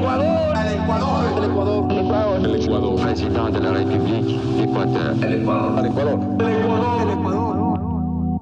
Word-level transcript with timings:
Ecuador. 0.00 0.56
El 0.56 0.80
Ecuador. 0.80 1.36
El 1.36 1.44
Ecuador. 1.50 1.92
El 1.92 1.98
Ecuador. 1.98 2.40
El 2.46 2.62
Ecuador. 2.62 3.00
Président 3.02 3.50
de 3.52 3.60
la 3.60 3.70
République 3.72 4.40
d'Équateur. 4.56 5.24
El 5.26 5.42
Ecuador. 5.42 5.78
El 5.78 5.86
Ecuador. 5.90 6.18
El 6.40 6.48
Ecuador. 6.56 7.02
El 7.02 7.10
Ecuador. 7.18 8.40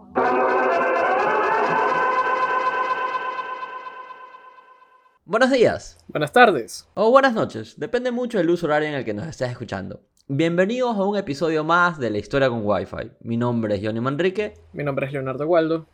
Buenos 5.24 5.50
días. 5.50 5.98
Buenas 6.06 6.32
tardes. 6.32 6.88
O 6.94 7.10
buenas 7.10 7.34
noches, 7.34 7.74
depende 7.76 8.12
mucho 8.12 8.38
del 8.38 8.50
uso 8.50 8.66
horario 8.66 8.90
en 8.90 8.94
el 8.94 9.04
que 9.04 9.14
nos 9.14 9.26
estés 9.26 9.50
escuchando. 9.50 10.00
Bienvenidos 10.28 10.96
a 10.96 11.04
un 11.04 11.16
episodio 11.16 11.64
más 11.64 11.98
de 11.98 12.10
La 12.10 12.18
Historia 12.18 12.48
con 12.48 12.64
Wi-Fi. 12.64 13.10
Mi 13.22 13.36
nombre 13.36 13.74
es 13.74 13.80
Johnny 13.84 14.00
Manrique 14.00 14.54
Mi 14.72 14.84
nombre 14.84 15.06
es 15.06 15.12
Leonardo 15.12 15.44
Waldo. 15.48 15.88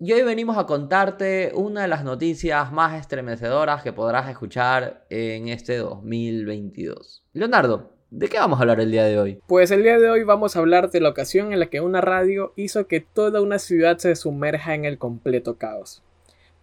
Y 0.00 0.12
hoy 0.12 0.22
venimos 0.22 0.58
a 0.58 0.66
contarte 0.66 1.52
una 1.54 1.82
de 1.82 1.88
las 1.88 2.04
noticias 2.04 2.72
más 2.72 3.00
estremecedoras 3.00 3.82
que 3.82 3.92
podrás 3.92 4.28
escuchar 4.28 5.06
en 5.08 5.48
este 5.48 5.76
2022. 5.76 7.22
Leonardo, 7.32 7.92
¿de 8.10 8.28
qué 8.28 8.38
vamos 8.38 8.58
a 8.58 8.62
hablar 8.62 8.80
el 8.80 8.90
día 8.90 9.04
de 9.04 9.18
hoy? 9.18 9.40
Pues 9.46 9.70
el 9.70 9.84
día 9.84 9.98
de 9.98 10.10
hoy 10.10 10.24
vamos 10.24 10.56
a 10.56 10.58
hablar 10.58 10.90
de 10.90 11.00
la 11.00 11.10
ocasión 11.10 11.52
en 11.52 11.60
la 11.60 11.66
que 11.66 11.80
una 11.80 12.00
radio 12.00 12.52
hizo 12.56 12.88
que 12.88 13.00
toda 13.00 13.40
una 13.40 13.60
ciudad 13.60 13.98
se 13.98 14.16
sumerja 14.16 14.74
en 14.74 14.84
el 14.84 14.98
completo 14.98 15.58
caos. 15.58 16.02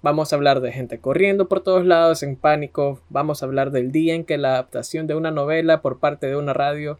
Vamos 0.02 0.34
a 0.34 0.36
hablar 0.36 0.60
de 0.60 0.74
gente 0.74 1.00
corriendo 1.00 1.48
por 1.48 1.62
todos 1.62 1.86
lados 1.86 2.24
en 2.24 2.36
pánico. 2.36 3.02
Vamos 3.10 3.42
a 3.42 3.46
hablar 3.46 3.72
del 3.72 3.94
día 3.94 4.14
en 4.14 4.26
que 4.26 4.38
la 4.38 4.54
adaptación 4.54 5.08
de 5.08 5.16
una 5.16 5.32
novela 5.32 5.82
por 5.82 6.00
parte 6.00 6.28
de 6.28 6.36
una 6.36 6.54
radio 6.54 7.00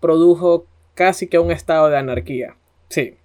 produjo 0.00 0.66
casi 0.94 1.26
que 1.26 1.38
un 1.38 1.52
estado 1.52 1.88
de 1.88 1.96
anarquía. 1.96 2.56
Sí, 2.88 3.16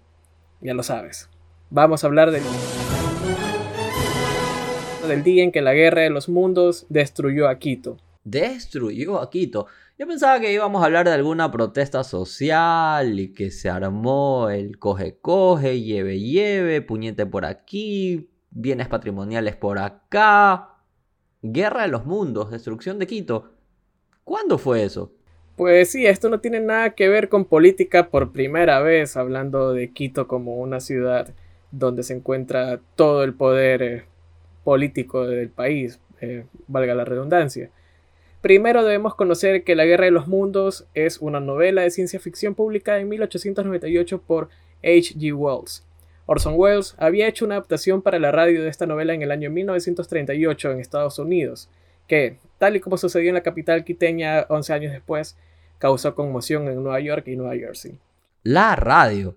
ya 0.61 0.73
lo 0.73 0.83
sabes. 0.83 1.29
Vamos 1.71 2.03
a 2.03 2.07
hablar 2.07 2.31
del, 2.31 2.43
del 5.07 5.23
día 5.23 5.43
en 5.43 5.51
que 5.51 5.61
la 5.61 5.73
guerra 5.73 6.01
de 6.01 6.11
los 6.11 6.29
mundos 6.29 6.85
destruyó 6.89 7.47
a 7.47 7.57
Quito. 7.57 7.97
Destruyó 8.23 9.19
a 9.19 9.29
Quito. 9.29 9.65
Yo 9.97 10.05
pensaba 10.07 10.39
que 10.39 10.53
íbamos 10.53 10.81
a 10.81 10.85
hablar 10.85 11.07
de 11.07 11.13
alguna 11.13 11.51
protesta 11.51 12.03
social 12.03 13.19
y 13.19 13.33
que 13.33 13.49
se 13.49 13.69
armó 13.69 14.49
el 14.49 14.77
coge-coge, 14.77 15.81
lleve-lleve, 15.81 16.81
puñete 16.81 17.25
por 17.25 17.45
aquí, 17.45 18.29
bienes 18.51 18.87
patrimoniales 18.87 19.55
por 19.55 19.79
acá. 19.79 20.69
Guerra 21.41 21.83
de 21.83 21.87
los 21.87 22.05
mundos, 22.05 22.51
destrucción 22.51 22.99
de 22.99 23.07
Quito. 23.07 23.53
¿Cuándo 24.23 24.57
fue 24.57 24.83
eso? 24.83 25.11
Pues 25.55 25.91
sí, 25.91 26.05
esto 26.05 26.29
no 26.29 26.41
tiene 26.41 26.59
nada 26.59 26.91
que 26.91 27.07
ver 27.07 27.29
con 27.29 27.45
política 27.45 28.09
por 28.09 28.33
primera 28.33 28.81
vez, 28.81 29.17
hablando 29.17 29.73
de 29.73 29.91
Quito 29.93 30.27
como 30.27 30.57
una 30.57 30.79
ciudad 30.79 31.33
donde 31.77 32.03
se 32.03 32.13
encuentra 32.13 32.79
todo 32.95 33.23
el 33.23 33.33
poder 33.33 33.83
eh, 33.83 34.03
político 34.63 35.27
del 35.27 35.49
país, 35.49 35.99
eh, 36.21 36.45
valga 36.67 36.95
la 36.95 37.05
redundancia. 37.05 37.69
Primero 38.41 38.83
debemos 38.83 39.15
conocer 39.15 39.63
que 39.63 39.75
La 39.75 39.85
Guerra 39.85 40.05
de 40.05 40.11
los 40.11 40.27
Mundos 40.27 40.85
es 40.93 41.17
una 41.19 41.39
novela 41.39 41.81
de 41.81 41.91
ciencia 41.91 42.19
ficción 42.19 42.55
publicada 42.55 42.99
en 42.99 43.09
1898 43.09 44.21
por 44.21 44.49
H.G. 44.83 45.33
Wells. 45.33 45.83
Orson 46.27 46.53
Welles 46.55 46.95
había 46.97 47.27
hecho 47.27 47.45
una 47.45 47.55
adaptación 47.55 48.01
para 48.01 48.19
la 48.19 48.31
radio 48.31 48.63
de 48.63 48.69
esta 48.69 48.85
novela 48.85 49.13
en 49.13 49.21
el 49.21 49.31
año 49.31 49.51
1938 49.51 50.71
en 50.71 50.79
Estados 50.79 51.19
Unidos, 51.19 51.69
que, 52.07 52.37
tal 52.57 52.75
y 52.75 52.79
como 52.79 52.97
sucedió 52.97 53.29
en 53.29 53.35
la 53.35 53.43
capital 53.43 53.83
quiteña 53.83 54.45
11 54.49 54.73
años 54.73 54.91
después, 54.91 55.37
causó 55.77 56.15
conmoción 56.15 56.67
en 56.67 56.81
Nueva 56.81 56.99
York 56.99 57.27
y 57.27 57.35
Nueva 57.35 57.55
Jersey. 57.55 57.99
La 58.43 58.75
radio. 58.75 59.35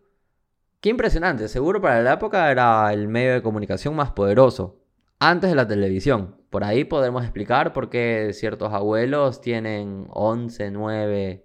Qué 0.81 0.91
impresionante, 0.91 1.49
seguro 1.49 1.81
para 1.81 2.03
la 2.03 2.13
época 2.13 2.53
era 2.53 2.93
el 2.93 3.09
medio 3.09 3.33
de 3.33 3.43
comunicación 3.43 3.97
más 3.97 4.13
poderoso, 4.13 4.79
antes 5.19 5.51
de 5.51 5.57
la 5.57 5.67
televisión. 5.67 6.37
Por 6.51 6.63
ahí 6.63 6.85
podremos 6.85 7.25
explicar 7.25 7.73
por 7.73 7.91
qué 7.91 8.31
ciertos 8.33 8.73
abuelos 8.73 9.41
tienen 9.41 10.07
11, 10.11 10.71
9 10.71 11.45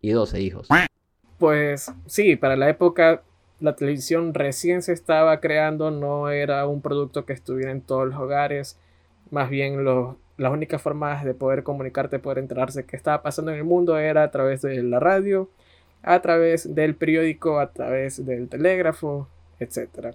y 0.00 0.10
12 0.10 0.40
hijos. 0.40 0.68
Pues 1.38 1.92
sí, 2.06 2.34
para 2.34 2.56
la 2.56 2.68
época 2.68 3.22
la 3.60 3.76
televisión 3.76 4.34
recién 4.34 4.82
se 4.82 4.92
estaba 4.92 5.38
creando, 5.38 5.92
no 5.92 6.30
era 6.30 6.66
un 6.66 6.82
producto 6.82 7.24
que 7.24 7.32
estuviera 7.32 7.70
en 7.70 7.80
todos 7.80 8.08
los 8.08 8.18
hogares, 8.18 8.76
más 9.30 9.50
bien 9.50 9.84
las 9.84 10.52
únicas 10.52 10.82
formas 10.82 11.24
de 11.24 11.34
poder 11.34 11.62
comunicarte, 11.62 12.18
poder 12.18 12.38
enterarse 12.38 12.84
qué 12.84 12.96
estaba 12.96 13.22
pasando 13.22 13.52
en 13.52 13.58
el 13.58 13.64
mundo 13.64 13.96
era 13.98 14.24
a 14.24 14.32
través 14.32 14.62
de 14.62 14.82
la 14.82 14.98
radio, 14.98 15.48
a 16.04 16.20
través 16.20 16.74
del 16.74 16.94
periódico, 16.94 17.58
a 17.58 17.72
través 17.72 18.24
del 18.24 18.48
telégrafo, 18.48 19.28
etc. 19.58 20.14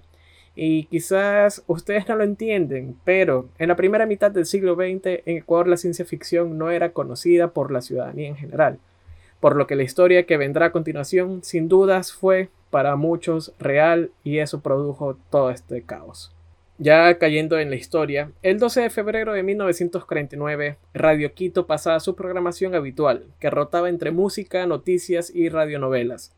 Y 0.56 0.86
quizás 0.86 1.64
ustedes 1.68 2.08
no 2.08 2.16
lo 2.16 2.24
entienden, 2.24 2.96
pero 3.04 3.50
en 3.58 3.70
la 3.70 3.76
primera 3.76 4.06
mitad 4.06 4.32
del 4.32 4.46
siglo 4.46 4.76
XX 4.76 5.22
en 5.26 5.38
Ecuador 5.38 5.68
la 5.68 5.78
ciencia 5.78 6.06
ficción 6.06 6.58
no 6.58 6.72
era 6.72 6.92
conocida 6.92 7.54
por 7.54 7.72
la 7.72 7.82
ciudadanía 7.82 8.30
en 8.30 8.36
general, 8.36 8.80
por 9.40 9.56
lo 9.56 9.68
que 9.68 9.76
la 9.76 9.84
historia 9.84 10.26
que 10.26 10.38
vendrá 10.38 10.68
a 10.68 10.72
continuación 10.72 11.44
sin 11.44 11.68
dudas 11.68 12.14
fue 12.14 12.50
para 12.70 12.96
muchos 12.96 13.54
real 13.60 14.12
y 14.24 14.40
eso 14.40 14.62
produjo 14.62 15.18
todo 15.30 15.50
este 15.50 15.82
caos. 15.82 16.36
Ya 16.82 17.18
cayendo 17.18 17.60
en 17.60 17.70
la 17.70 17.76
historia, 17.76 18.32
el 18.42 18.58
12 18.58 18.84
de 18.84 18.90
febrero 18.90 19.34
de 19.34 19.44
1949, 19.44 20.78
Radio 20.94 21.34
Quito 21.34 21.68
pasaba 21.68 22.00
su 22.00 22.16
programación 22.16 22.74
habitual, 22.74 23.26
que 23.42 23.50
rotaba 23.50 23.90
entre 23.90 24.12
música, 24.12 24.66
noticias 24.66 25.30
y 25.36 25.50
radionovelas. 25.50 26.34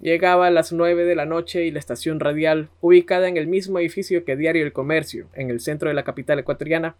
Llegaba 0.00 0.46
a 0.46 0.50
las 0.50 0.72
9 0.72 1.04
de 1.04 1.14
la 1.14 1.26
noche 1.26 1.66
y 1.66 1.70
la 1.70 1.80
estación 1.80 2.18
radial, 2.18 2.70
ubicada 2.80 3.28
en 3.28 3.36
el 3.36 3.46
mismo 3.46 3.78
edificio 3.78 4.24
que 4.24 4.36
Diario 4.36 4.64
El 4.64 4.72
Comercio, 4.72 5.28
en 5.34 5.50
el 5.50 5.60
centro 5.60 5.90
de 5.90 5.94
la 5.94 6.04
capital 6.04 6.38
ecuatoriana, 6.38 6.96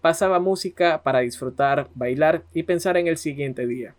pasaba 0.00 0.38
música 0.38 1.02
para 1.02 1.20
disfrutar, 1.20 1.88
bailar 1.96 2.44
y 2.54 2.62
pensar 2.62 2.96
en 2.98 3.08
el 3.08 3.16
siguiente 3.16 3.66
día. 3.66 3.96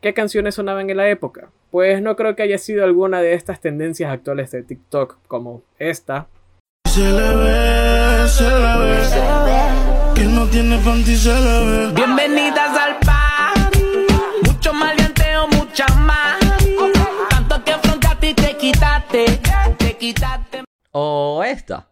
¿Qué 0.00 0.14
canciones 0.14 0.54
sonaban 0.54 0.88
en 0.88 0.96
la 0.96 1.10
época? 1.10 1.50
Pues 1.70 2.00
no 2.00 2.16
creo 2.16 2.34
que 2.34 2.42
haya 2.42 2.56
sido 2.56 2.84
alguna 2.84 3.20
de 3.20 3.34
estas 3.34 3.60
tendencias 3.60 4.10
actuales 4.10 4.50
de 4.50 4.62
TikTok, 4.62 5.18
como 5.26 5.62
esta, 5.78 6.28
Se 6.98 7.04
le 7.04 7.36
ve, 7.36 8.28
se 8.28 8.42
le 8.42 8.78
ve. 8.80 10.14
Que 10.16 10.24
no 10.24 10.46
tiene 10.46 10.78
panty, 10.78 11.16
se 11.16 11.32
le 11.32 11.64
ve. 11.64 11.92
Bienvenidas 11.92 12.76
al 12.76 12.96
party. 13.06 13.84
Mucho 14.42 14.72
maleanteo, 14.72 15.46
mucha 15.46 15.86
más. 15.94 16.40
Tanto 17.30 17.62
que 17.62 17.70
afrontaste 17.70 18.30
y 18.30 18.34
te 18.34 18.56
quitaste. 18.56 19.40
Te 19.78 19.96
quitaste. 19.96 20.64
O 20.90 21.40
esta. 21.46 21.86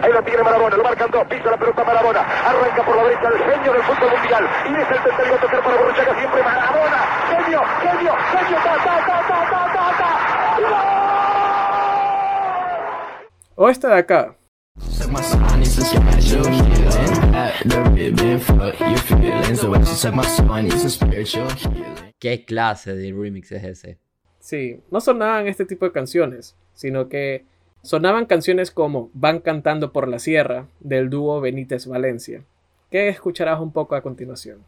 Ahí 0.00 0.12
lo 0.12 0.22
tiene 0.22 0.44
Marabona, 0.44 0.76
lo 0.76 0.84
marcan 0.84 1.10
dos, 1.10 1.26
pisa 1.26 1.50
la 1.50 1.56
pelota 1.56 1.82
Marabona, 1.82 2.20
arranca 2.20 2.84
por 2.84 2.96
la 2.98 3.02
derecha 3.02 3.28
el 3.34 3.52
genio 3.52 3.72
del 3.72 3.82
fútbol 3.82 4.10
mundial, 4.16 4.48
y 4.64 4.74
es 4.80 4.90
el 4.90 5.02
tercero 5.02 5.34
a 5.34 5.40
tocar 5.40 5.64
para 5.64 5.76
Borruchaga 5.76 6.14
siempre 6.20 6.42
Marabona, 6.44 6.98
genio, 7.28 7.62
genio, 7.82 8.14
genio, 8.30 8.58
ta, 8.62 8.74
ta, 8.76 8.96
ta, 9.06 9.18
ta, 9.26 9.38
ta, 9.50 9.72
ta, 9.74 9.86
ta, 9.98 11.07
o 13.58 13.68
esta 13.68 13.88
de 13.88 13.94
acá. 13.94 14.36
¿Qué 22.20 22.44
clase 22.44 22.94
de 22.94 23.12
remix 23.12 23.50
es 23.52 23.64
ese? 23.64 23.98
Sí, 24.38 24.80
no 24.92 25.00
sonaban 25.00 25.48
este 25.48 25.64
tipo 25.64 25.84
de 25.84 25.92
canciones, 25.92 26.54
sino 26.74 27.08
que 27.08 27.44
sonaban 27.82 28.26
canciones 28.26 28.70
como 28.70 29.10
Van 29.12 29.40
cantando 29.40 29.92
por 29.92 30.06
la 30.06 30.20
sierra 30.20 30.68
del 30.78 31.10
dúo 31.10 31.40
Benítez 31.40 31.86
Valencia, 31.86 32.44
que 32.92 33.08
escucharás 33.08 33.58
un 33.60 33.72
poco 33.72 33.96
a 33.96 34.02
continuación. 34.02 34.64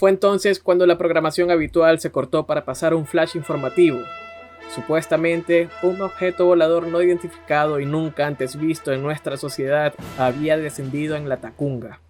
Fue 0.00 0.08
entonces 0.08 0.62
cuando 0.62 0.86
la 0.86 0.96
programación 0.96 1.50
habitual 1.50 1.98
se 2.00 2.10
cortó 2.10 2.46
para 2.46 2.64
pasar 2.64 2.94
un 2.94 3.04
flash 3.04 3.36
informativo. 3.36 3.98
Supuestamente, 4.70 5.68
un 5.82 6.00
objeto 6.00 6.46
volador 6.46 6.86
no 6.86 7.02
identificado 7.02 7.78
y 7.80 7.84
nunca 7.84 8.26
antes 8.26 8.58
visto 8.58 8.92
en 8.92 9.02
nuestra 9.02 9.36
sociedad 9.36 9.92
había 10.18 10.56
descendido 10.56 11.16
en 11.16 11.28
la 11.28 11.38
Tacunga. 11.38 12.00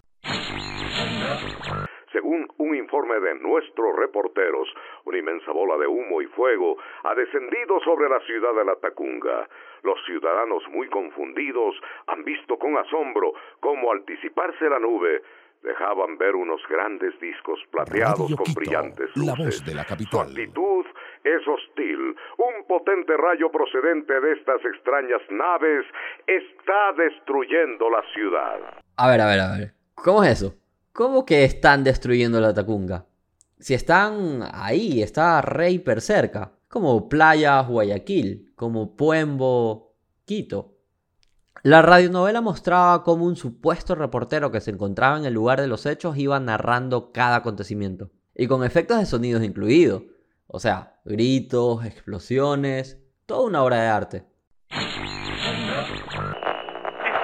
Según 2.13 2.47
un 2.59 2.77
informe 2.77 3.19
de 3.19 3.35
nuestros 3.41 3.97
reporteros, 3.97 4.69
una 5.05 5.19
inmensa 5.19 5.51
bola 5.51 5.77
de 5.77 5.89
humo 5.89 6.23
y 6.23 6.27
fuego 6.27 6.77
ha 7.03 7.17
descendido 7.17 7.81
sobre 7.81 8.09
la 8.09 8.21
ciudad 8.21 8.55
de 8.55 8.67
La 8.67 8.77
Tacunga. 8.77 9.49
Los 9.83 9.99
ciudadanos 10.07 10.63
muy 10.71 10.89
confundidos 10.91 11.75
han 12.07 12.23
visto 12.23 12.57
con 12.57 12.77
asombro 12.77 13.33
cómo 13.59 13.91
al 13.91 14.05
disiparse 14.07 14.69
la 14.69 14.79
nube 14.79 15.23
dejaban 15.63 16.17
ver 16.19 16.35
unos 16.35 16.61
grandes 16.69 17.19
discos 17.21 17.59
plateados 17.71 18.21
Radio 18.21 18.37
con 18.37 18.47
Quito, 18.47 18.61
brillantes 18.61 19.11
la 19.17 19.33
luces. 19.33 19.45
voz 19.61 19.65
de 19.67 19.75
la 19.75 19.83
Su 19.83 19.89
capital. 19.89 20.27
actitud 20.29 20.87
es 21.25 21.49
hostil. 21.49 22.17
Un 22.39 22.67
potente 22.67 23.17
rayo 23.17 23.51
procedente 23.53 24.21
de 24.21 24.33
estas 24.33 24.65
extrañas 24.65 25.21
naves 25.31 25.85
está 26.27 26.93
destruyendo 26.97 27.91
la 27.91 28.03
ciudad. 28.15 28.59
A 28.97 29.11
ver, 29.11 29.21
a 29.21 29.27
ver, 29.27 29.41
a 29.41 29.57
ver. 29.59 29.75
¿Cómo 29.95 30.25
es 30.25 30.31
eso? 30.43 30.55
¿Cómo 30.93 31.25
que 31.27 31.45
están 31.45 31.85
destruyendo 31.85 32.41
la 32.41 32.55
Tacunga? 32.55 33.05
si 33.59 33.75
están 33.75 34.41
ahí, 34.55 35.03
está 35.03 35.43
re 35.43 35.71
hiper 35.73 36.01
cerca, 36.01 36.51
como 36.67 37.11
Playas 37.11 37.69
Guayaquil, 37.69 38.55
como 38.57 38.97
Puembo 38.97 39.93
Quito. 40.25 40.70
La 41.63 41.83
radionovela 41.83 42.41
mostraba 42.41 43.03
cómo 43.03 43.27
un 43.27 43.37
supuesto 43.37 43.95
reportero 43.95 44.51
que 44.51 44.63
se 44.63 44.71
encontraba 44.71 45.19
en 45.19 45.27
el 45.27 45.35
lugar 45.35 45.61
de 45.61 45.67
los 45.67 45.85
hechos 45.85 46.17
iba 46.17 46.41
narrando 46.41 47.13
cada 47.13 47.37
acontecimiento, 47.37 48.09
y 48.35 48.47
con 48.47 48.65
efectos 48.65 48.99
de 48.99 49.05
sonidos 49.05 49.43
incluidos, 49.43 50.05
o 50.47 50.59
sea, 50.59 50.95
gritos, 51.05 51.85
explosiones, 51.85 52.97
toda 53.27 53.47
una 53.47 53.63
obra 53.63 53.77
de 53.77 53.89
arte. 53.89 54.25
Esto 54.71 54.89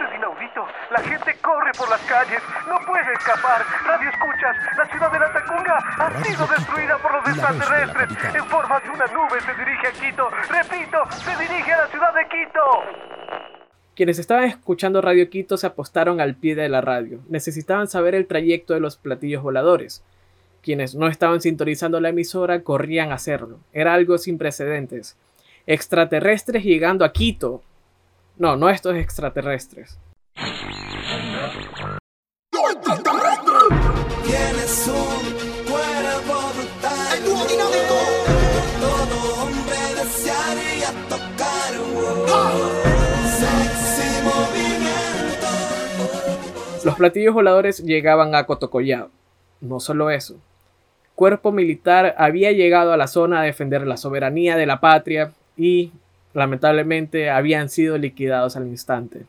es 0.05 0.17
inaudito. 0.19 0.67
La 0.91 1.01
gente 1.01 1.35
corre 1.41 1.73
por 1.79 1.89
las 1.89 2.03
calles. 2.03 2.43
No 2.69 2.77
puede 2.87 3.11
escapar. 3.15 3.65
Radio 3.87 4.11
escuchas. 4.11 4.55
La 4.77 4.85
ciudad 4.85 5.13
de 5.13 5.19
la 5.19 5.33
Tacunga 5.33 5.79
ha 5.97 6.23
sido 6.23 6.47
destruida 6.47 6.99
por 6.99 7.13
los 7.15 7.27
extraterrestres. 7.27 8.35
En 8.35 8.45
forma 8.45 8.81
de 8.81 8.91
una 8.91 9.07
nube 9.07 9.41
se 9.41 9.55
dirige 9.55 9.87
a 9.87 9.93
Quito. 9.93 10.29
Repito, 10.51 10.99
se 11.25 11.37
dirige 11.43 11.73
a 11.73 11.79
la 11.79 11.87
ciudad 11.87 12.15
de 12.15 12.29
Quito. 12.29 13.16
Quienes 13.97 14.19
estaban 14.19 14.45
escuchando 14.45 15.01
Radio 15.01 15.31
Quito 15.31 15.57
se 15.57 15.67
apostaron 15.67 16.21
al 16.21 16.35
pie 16.35 16.55
de 16.55 16.69
la 16.69 16.83
radio. 16.83 17.21
Necesitaban 17.31 17.89
saber 17.89 18.15
el 18.15 18.27
trayecto 18.27 18.75
de 18.75 18.81
los 18.81 18.99
platillos 18.99 19.43
voladores. 19.43 20.05
Quienes 20.61 20.95
no 20.95 21.09
estaban 21.09 21.41
sintonizando 21.41 21.99
la 21.99 22.11
emisora 22.11 22.63
corrían 22.63 23.11
a 23.11 23.15
hacerlo. 23.15 23.59
Era 23.73 23.95
algo 23.95 24.19
sin 24.19 24.37
precedentes. 24.37 25.17
Extraterrestres 25.67 26.63
llegando 26.63 27.07
a 27.07 27.13
Quito. 27.13 27.63
No, 28.37 28.55
no 28.55 28.69
estos 28.69 28.97
extraterrestres. 28.97 29.99
Tienes 34.27 34.89
un 34.89 35.46
Los 46.87 46.95
platillos 46.95 47.35
voladores 47.35 47.83
llegaban 47.83 48.37
a 48.37 48.47
Cotocollao. 48.47 49.11
No 49.61 49.81
solo 49.81 50.09
eso. 50.09 50.37
Cuerpo 51.17 51.51
militar 51.51 52.15
había 52.17 52.53
llegado 52.53 52.93
a 52.93 52.97
la 52.97 53.09
zona 53.09 53.41
a 53.41 53.43
defender 53.43 53.85
la 53.85 53.97
soberanía 53.97 54.57
de 54.57 54.67
la 54.67 54.79
patria 54.79 55.33
y 55.57 55.91
lamentablemente 56.33 57.29
habían 57.29 57.71
sido 57.71 57.99
liquidados 57.99 58.57
al 58.57 58.69
instante. 58.69 59.27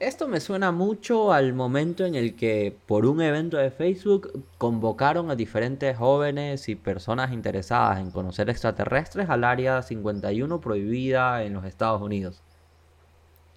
Esto 0.00 0.28
me 0.28 0.40
suena 0.40 0.72
mucho 0.72 1.30
al 1.30 1.52
momento 1.52 2.06
en 2.06 2.14
el 2.14 2.34
que 2.34 2.74
por 2.86 3.04
un 3.04 3.20
evento 3.20 3.58
de 3.58 3.70
Facebook 3.70 4.42
convocaron 4.56 5.30
a 5.30 5.36
diferentes 5.36 5.94
jóvenes 5.98 6.70
y 6.70 6.74
personas 6.74 7.34
interesadas 7.34 8.00
en 8.00 8.10
conocer 8.10 8.48
extraterrestres 8.48 9.28
al 9.28 9.44
área 9.44 9.82
51 9.82 10.58
prohibida 10.62 11.44
en 11.44 11.52
los 11.52 11.66
Estados 11.66 12.00
Unidos. 12.00 12.40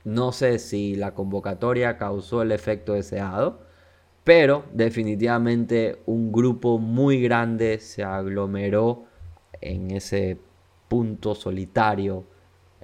No 0.09 0.31
sé 0.31 0.57
si 0.57 0.95
la 0.95 1.13
convocatoria 1.13 1.99
causó 1.99 2.41
el 2.41 2.51
efecto 2.51 2.93
deseado, 2.93 3.59
pero 4.23 4.63
definitivamente 4.73 5.99
un 6.07 6.31
grupo 6.31 6.79
muy 6.79 7.21
grande 7.21 7.77
se 7.77 8.03
aglomeró 8.03 9.03
en 9.61 9.91
ese 9.91 10.39
punto 10.87 11.35
solitario 11.35 12.25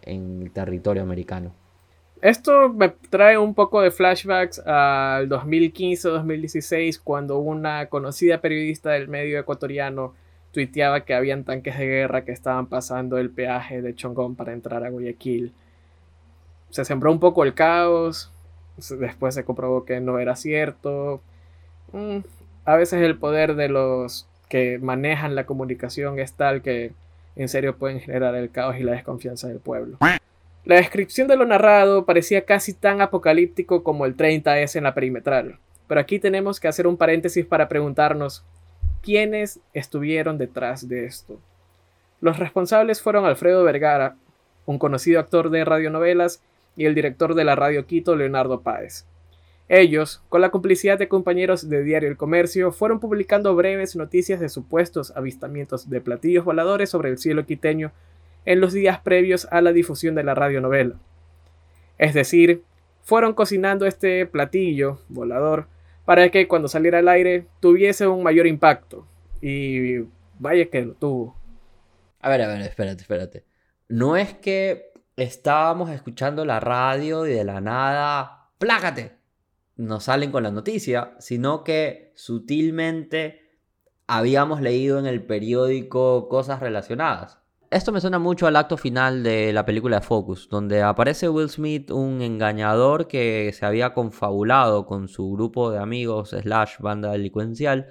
en 0.04 0.44
el 0.44 0.52
territorio 0.52 1.02
americano. 1.02 1.56
Esto 2.22 2.70
me 2.70 2.90
trae 2.90 3.40
un 3.40 3.56
poco 3.56 3.82
de 3.82 3.90
flashbacks 3.90 4.60
al 4.60 5.28
2015-2016 5.28 7.02
cuando 7.04 7.40
una 7.40 7.88
conocida 7.88 8.40
periodista 8.40 8.92
del 8.92 9.08
medio 9.08 9.40
ecuatoriano 9.40 10.14
tuiteaba 10.52 11.06
que 11.06 11.16
habían 11.16 11.44
tanques 11.44 11.76
de 11.76 11.88
guerra 11.88 12.24
que 12.24 12.34
estaban 12.34 12.68
pasando 12.68 13.18
el 13.18 13.32
peaje 13.32 13.82
de 13.82 13.96
Chongón 13.96 14.36
para 14.36 14.54
entrar 14.54 14.84
a 14.84 14.90
Guayaquil. 14.90 15.56
Se 16.76 16.84
sembró 16.84 17.10
un 17.10 17.22
poco 17.22 17.46
el 17.46 17.54
caos, 17.54 18.34
después 19.00 19.34
se 19.34 19.46
comprobó 19.46 19.86
que 19.86 20.02
no 20.02 20.20
era 20.20 20.36
cierto. 20.36 21.22
Mm, 21.94 22.18
a 22.66 22.76
veces 22.76 23.02
el 23.02 23.18
poder 23.18 23.56
de 23.56 23.70
los 23.70 24.28
que 24.50 24.78
manejan 24.80 25.36
la 25.36 25.46
comunicación 25.46 26.20
es 26.20 26.34
tal 26.34 26.62
que 26.62 26.92
en 27.38 27.48
serio 27.48 27.78
pueden 27.78 28.02
generar 28.02 28.36
el 28.36 28.52
caos 28.52 28.76
y 28.78 28.84
la 28.84 28.92
desconfianza 28.92 29.48
del 29.48 29.60
pueblo. 29.60 30.00
La 30.66 30.76
descripción 30.76 31.30
de 31.30 31.38
lo 31.38 31.46
narrado 31.46 32.04
parecía 32.04 32.44
casi 32.44 32.74
tan 32.74 33.00
apocalíptico 33.00 33.82
como 33.82 34.06
el 34.06 34.18
30S 34.18 34.76
en 34.76 34.84
la 34.84 34.94
perimetral, 34.94 35.60
pero 35.88 36.02
aquí 36.02 36.20
tenemos 36.20 36.60
que 36.60 36.68
hacer 36.68 36.88
un 36.88 36.98
paréntesis 36.98 37.46
para 37.46 37.70
preguntarnos 37.70 38.44
quiénes 39.02 39.62
estuvieron 39.74 40.38
detrás 40.38 40.90
de 40.90 41.06
esto. 41.06 41.40
Los 42.20 42.38
responsables 42.38 43.02
fueron 43.02 43.24
Alfredo 43.24 43.64
Vergara, 43.64 44.18
un 44.66 44.78
conocido 44.78 45.22
actor 45.22 45.52
de 45.52 45.64
radionovelas, 45.64 46.42
y 46.76 46.86
el 46.86 46.96
director 46.96 47.36
de 47.36 47.44
la 47.44 47.56
Radio 47.56 47.86
Quito, 47.86 48.16
Leonardo 48.16 48.62
Páez. 48.62 49.06
Ellos, 49.68 50.22
con 50.30 50.42
la 50.42 50.52
complicidad 50.52 51.00
de 51.00 51.08
compañeros 51.08 51.70
de 51.70 51.84
Diario 51.84 52.10
El 52.10 52.18
Comercio, 52.18 52.72
fueron 52.72 53.00
publicando 53.00 53.56
breves 53.56 53.96
noticias 53.96 54.40
de 54.40 54.50
supuestos 54.50 55.12
avistamientos 55.16 55.90
de 55.90 56.02
platillos 56.02 56.46
voladores 56.46 56.90
sobre 56.90 57.10
el 57.10 57.18
cielo 57.18 57.46
quiteño 57.46 57.92
en 58.46 58.62
los 58.62 58.74
días 58.74 59.00
previos 59.00 59.48
a 59.52 59.62
la 59.62 59.74
difusión 59.74 60.14
de 60.14 60.24
la 60.24 60.36
radionovela. 60.36 60.96
Es 61.98 62.14
decir, 62.14 62.64
fueron 63.02 63.34
cocinando 63.34 63.86
este 63.86 64.26
platillo 64.28 65.00
volador 65.10 65.68
para 66.06 66.30
que 66.30 66.48
cuando 66.48 66.68
saliera 66.68 67.00
al 67.00 67.08
aire 67.08 67.48
tuviese 67.60 68.08
un 68.08 68.22
mayor 68.22 68.46
impacto. 68.46 69.08
Y 69.42 70.00
vaya 70.38 70.66
que 70.66 70.84
lo 70.84 70.94
tuvo. 70.94 71.36
A 72.20 72.30
ver, 72.30 72.42
a 72.44 72.48
ver, 72.48 72.62
espérate, 72.62 73.02
espérate. 73.02 73.44
No 73.88 74.16
es 74.16 74.34
que 74.34 74.92
estábamos 75.16 75.90
escuchando 75.90 76.46
la 76.46 76.60
radio 76.60 77.26
y 77.26 77.32
de 77.32 77.44
la 77.44 77.62
nada, 77.62 78.50
¡plácate! 78.58 79.18
Nos 79.78 80.06
salen 80.06 80.32
con 80.32 80.44
la 80.44 80.52
noticia, 80.52 81.16
sino 81.20 81.64
que 81.64 82.12
sutilmente 82.16 83.42
habíamos 84.08 84.62
leído 84.62 85.00
en 85.00 85.06
el 85.06 85.24
periódico 85.24 86.28
cosas 86.30 86.60
relacionadas. 86.60 87.40
Esto 87.72 87.92
me 87.92 88.00
suena 88.00 88.20
mucho 88.20 88.48
al 88.48 88.56
acto 88.56 88.78
final 88.78 89.24
de 89.24 89.52
la 89.52 89.66
película 89.66 90.00
de 90.00 90.06
Focus, 90.06 90.48
donde 90.50 90.82
aparece 90.82 91.28
Will 91.28 91.50
Smith, 91.50 91.92
un 91.92 92.22
engañador 92.22 93.08
que 93.08 93.52
se 93.54 93.66
había 93.66 93.94
confabulado 93.94 94.86
con 94.86 95.08
su 95.08 95.32
grupo 95.32 95.72
de 95.72 95.80
amigos 95.80 96.30
slash 96.30 96.78
banda 96.80 97.12
delincuencial 97.12 97.88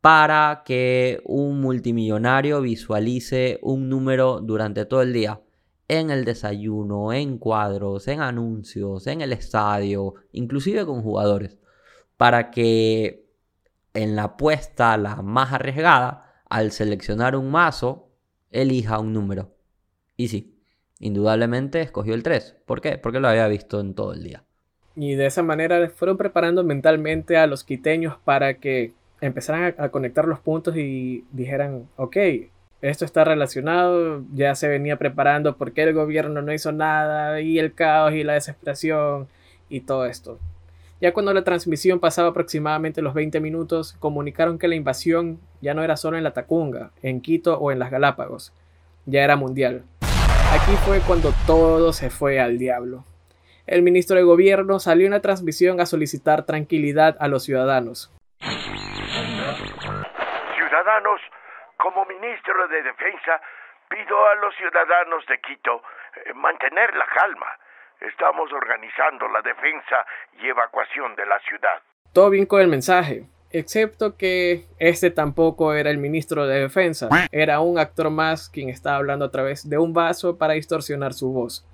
para 0.00 0.62
que 0.64 1.20
un 1.24 1.60
multimillonario 1.60 2.60
visualice 2.60 3.58
un 3.62 3.88
número 3.88 4.40
durante 4.40 4.84
todo 4.86 5.02
el 5.02 5.12
día. 5.12 5.40
En 5.88 6.10
el 6.10 6.24
desayuno, 6.24 7.12
en 7.12 7.38
cuadros, 7.38 8.08
en 8.08 8.20
anuncios, 8.20 9.06
en 9.06 9.20
el 9.20 9.32
estadio, 9.32 10.14
inclusive 10.32 10.84
con 10.84 11.02
jugadores. 11.02 11.58
Para 12.16 12.50
que 12.50 13.26
en 13.94 14.16
la 14.16 14.24
apuesta 14.24 14.96
la 14.96 15.16
más 15.22 15.52
arriesgada, 15.52 16.42
al 16.48 16.72
seleccionar 16.72 17.36
un 17.36 17.50
mazo, 17.50 18.10
elija 18.50 18.98
un 18.98 19.12
número. 19.12 19.54
Y 20.16 20.28
sí, 20.28 20.58
indudablemente 20.98 21.80
escogió 21.80 22.14
el 22.14 22.22
3. 22.22 22.56
¿Por 22.66 22.80
qué? 22.80 22.98
Porque 22.98 23.20
lo 23.20 23.28
había 23.28 23.48
visto 23.48 23.80
en 23.80 23.94
todo 23.94 24.12
el 24.12 24.22
día. 24.22 24.44
Y 24.94 25.14
de 25.14 25.26
esa 25.26 25.42
manera 25.42 25.90
fueron 25.90 26.16
preparando 26.16 26.64
mentalmente 26.64 27.36
a 27.36 27.46
los 27.46 27.64
quiteños 27.64 28.16
para 28.24 28.58
que 28.58 28.94
empezaran 29.20 29.74
a, 29.78 29.90
conectar 29.90 30.26
los 30.26 30.40
puntos 30.40 30.76
y 30.76 31.24
dijeran, 31.32 31.88
ok, 31.96 32.16
esto 32.88 33.04
está 33.04 33.24
relacionado, 33.24 34.22
ya 34.32 34.54
se 34.54 34.68
venía 34.68 34.96
preparando 34.96 35.56
porque 35.56 35.82
el 35.82 35.94
gobierno 35.94 36.42
no 36.42 36.52
hizo 36.52 36.72
nada 36.72 37.40
y 37.40 37.58
el 37.58 37.74
caos 37.74 38.12
y 38.14 38.22
la 38.24 38.34
desesperación 38.34 39.28
y 39.68 39.80
todo 39.80 40.06
esto. 40.06 40.38
Ya 41.00 41.12
cuando 41.12 41.34
la 41.34 41.44
transmisión 41.44 42.00
pasaba 42.00 42.28
aproximadamente 42.28 43.02
los 43.02 43.12
20 43.12 43.40
minutos, 43.40 43.94
comunicaron 43.98 44.58
que 44.58 44.68
la 44.68 44.76
invasión 44.76 45.38
ya 45.60 45.74
no 45.74 45.84
era 45.84 45.96
solo 45.96 46.16
en 46.16 46.24
la 46.24 46.32
Tacunga, 46.32 46.90
en 47.02 47.20
Quito 47.20 47.58
o 47.58 47.70
en 47.70 47.78
las 47.78 47.90
Galápagos, 47.90 48.52
ya 49.04 49.22
era 49.22 49.36
mundial. 49.36 49.82
Aquí 50.52 50.72
fue 50.86 51.00
cuando 51.00 51.34
todo 51.46 51.92
se 51.92 52.08
fue 52.08 52.40
al 52.40 52.56
diablo. 52.56 53.04
El 53.66 53.82
ministro 53.82 54.16
de 54.16 54.22
Gobierno 54.22 54.78
salió 54.78 55.06
en 55.06 55.12
la 55.12 55.20
transmisión 55.20 55.80
a 55.80 55.86
solicitar 55.86 56.46
tranquilidad 56.46 57.16
a 57.18 57.28
los 57.28 57.42
ciudadanos. 57.42 57.56
Ciudadanos, 57.82 58.10
ministro 62.26 62.68
de 62.68 62.82
Defensa, 62.82 63.40
pido 63.88 64.26
a 64.26 64.34
los 64.36 64.54
ciudadanos 64.56 65.24
de 65.26 65.38
Quito 65.40 65.82
eh, 66.24 66.34
mantener 66.34 66.94
la 66.96 67.06
calma 67.06 67.46
Estamos 68.00 68.52
organizando 68.52 69.26
la 69.28 69.40
defensa 69.40 70.04
y 70.38 70.46
evacuación 70.46 71.16
de 71.16 71.24
la 71.24 71.38
ciudad. 71.40 71.80
Todo 72.12 72.28
bien 72.28 72.44
con 72.44 72.60
el 72.60 72.68
mensaje, 72.68 73.24
excepto 73.50 74.18
que 74.18 74.66
este 74.78 75.10
tampoco 75.10 75.72
era 75.72 75.90
el 75.90 75.96
ministro 75.96 76.46
de 76.46 76.60
defensa, 76.60 77.08
era 77.32 77.60
un 77.60 77.78
actor 77.78 78.10
más 78.10 78.50
quien 78.50 78.68
estaba 78.68 78.98
hablando 78.98 79.24
a 79.24 79.30
través 79.30 79.66
de 79.66 79.78
un 79.78 79.94
vaso 79.94 80.36
para 80.36 80.52
distorsionar 80.52 81.14
su 81.14 81.32
voz. 81.32 81.66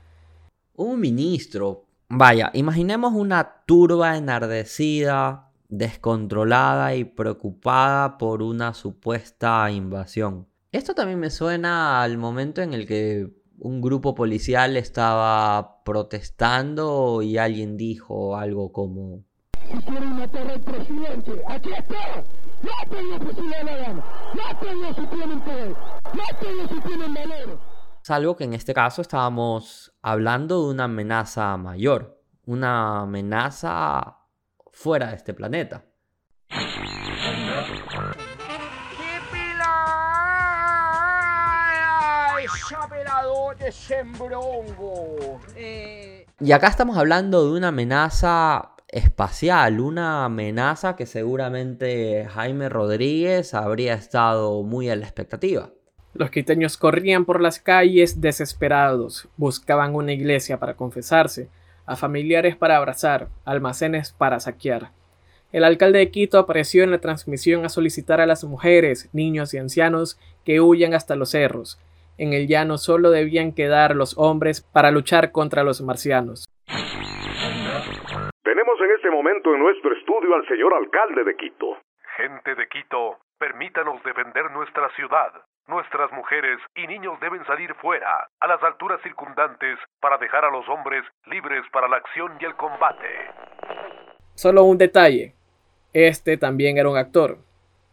Un 0.76 1.00
ministro. 1.00 1.82
Vaya, 2.08 2.50
imaginemos 2.52 3.12
una 3.14 3.64
turba 3.66 4.16
enardecida 4.16 5.51
descontrolada 5.72 6.94
y 6.94 7.04
preocupada 7.04 8.18
por 8.18 8.42
una 8.42 8.74
supuesta 8.74 9.70
invasión. 9.70 10.46
Esto 10.70 10.94
también 10.94 11.18
me 11.18 11.30
suena 11.30 12.02
al 12.02 12.18
momento 12.18 12.60
en 12.60 12.74
el 12.74 12.86
que 12.86 13.30
un 13.58 13.80
grupo 13.80 14.14
policial 14.14 14.76
estaba 14.76 15.82
protestando 15.82 17.22
y 17.22 17.38
alguien 17.38 17.78
dijo 17.78 18.36
algo 18.36 18.70
como 18.70 19.24
Salvo 28.02 28.36
que 28.36 28.44
en 28.44 28.52
este 28.52 28.74
caso 28.74 29.00
estábamos 29.00 29.94
hablando 30.02 30.64
de 30.64 30.74
una 30.74 30.84
amenaza 30.84 31.56
mayor, 31.56 32.20
una 32.44 33.02
amenaza 33.02 34.21
fuera 34.72 35.08
de 35.08 35.16
este 35.16 35.34
planeta. 35.34 35.84
Y 46.40 46.52
acá 46.52 46.66
estamos 46.66 46.96
hablando 46.96 47.44
de 47.44 47.56
una 47.56 47.68
amenaza 47.68 48.72
espacial, 48.88 49.80
una 49.80 50.24
amenaza 50.24 50.96
que 50.96 51.06
seguramente 51.06 52.26
Jaime 52.28 52.68
Rodríguez 52.68 53.54
habría 53.54 53.94
estado 53.94 54.62
muy 54.62 54.90
a 54.90 54.96
la 54.96 55.04
expectativa. 55.04 55.70
Los 56.14 56.30
quiteños 56.30 56.76
corrían 56.76 57.24
por 57.24 57.40
las 57.40 57.58
calles 57.58 58.20
desesperados, 58.20 59.28
buscaban 59.36 59.94
una 59.94 60.12
iglesia 60.12 60.58
para 60.58 60.76
confesarse, 60.76 61.48
a 61.86 61.96
familiares 61.96 62.56
para 62.56 62.76
abrazar, 62.76 63.28
almacenes 63.44 64.12
para 64.12 64.40
saquear. 64.40 64.90
El 65.52 65.64
alcalde 65.64 65.98
de 65.98 66.10
Quito 66.10 66.38
apareció 66.38 66.82
en 66.82 66.90
la 66.90 67.00
transmisión 67.00 67.64
a 67.64 67.68
solicitar 67.68 68.20
a 68.20 68.26
las 68.26 68.42
mujeres, 68.44 69.10
niños 69.12 69.52
y 69.52 69.58
ancianos 69.58 70.18
que 70.46 70.60
huyan 70.60 70.94
hasta 70.94 71.14
los 71.14 71.30
cerros. 71.30 71.78
En 72.16 72.32
el 72.32 72.46
llano 72.46 72.78
solo 72.78 73.10
debían 73.10 73.52
quedar 73.52 73.94
los 73.94 74.16
hombres 74.16 74.62
para 74.62 74.90
luchar 74.90 75.30
contra 75.30 75.62
los 75.62 75.82
marcianos. 75.82 76.46
Tenemos 78.42 78.80
en 78.80 78.90
este 78.96 79.10
momento 79.10 79.54
en 79.54 79.60
nuestro 79.60 79.92
estudio 79.96 80.34
al 80.34 80.46
señor 80.48 80.72
alcalde 80.74 81.24
de 81.24 81.36
Quito. 81.36 81.76
Gente 82.16 82.54
de 82.54 82.68
Quito, 82.68 83.18
permítanos 83.38 84.02
defender 84.04 84.50
nuestra 84.52 84.88
ciudad. 84.96 85.32
Nuestras 85.68 86.10
mujeres 86.12 86.58
y 86.74 86.86
niños 86.86 87.18
deben 87.20 87.44
salir 87.46 87.72
fuera, 87.74 88.28
a 88.40 88.46
las 88.46 88.62
alturas 88.62 89.00
circundantes, 89.02 89.78
para 90.00 90.18
dejar 90.18 90.44
a 90.44 90.50
los 90.50 90.68
hombres 90.68 91.04
libres 91.26 91.62
para 91.72 91.88
la 91.88 91.98
acción 91.98 92.32
y 92.40 92.44
el 92.44 92.56
combate. 92.56 93.08
Solo 94.34 94.64
un 94.64 94.76
detalle. 94.76 95.34
Este 95.92 96.36
también 96.36 96.78
era 96.78 96.88
un 96.88 96.96
actor. 96.96 97.38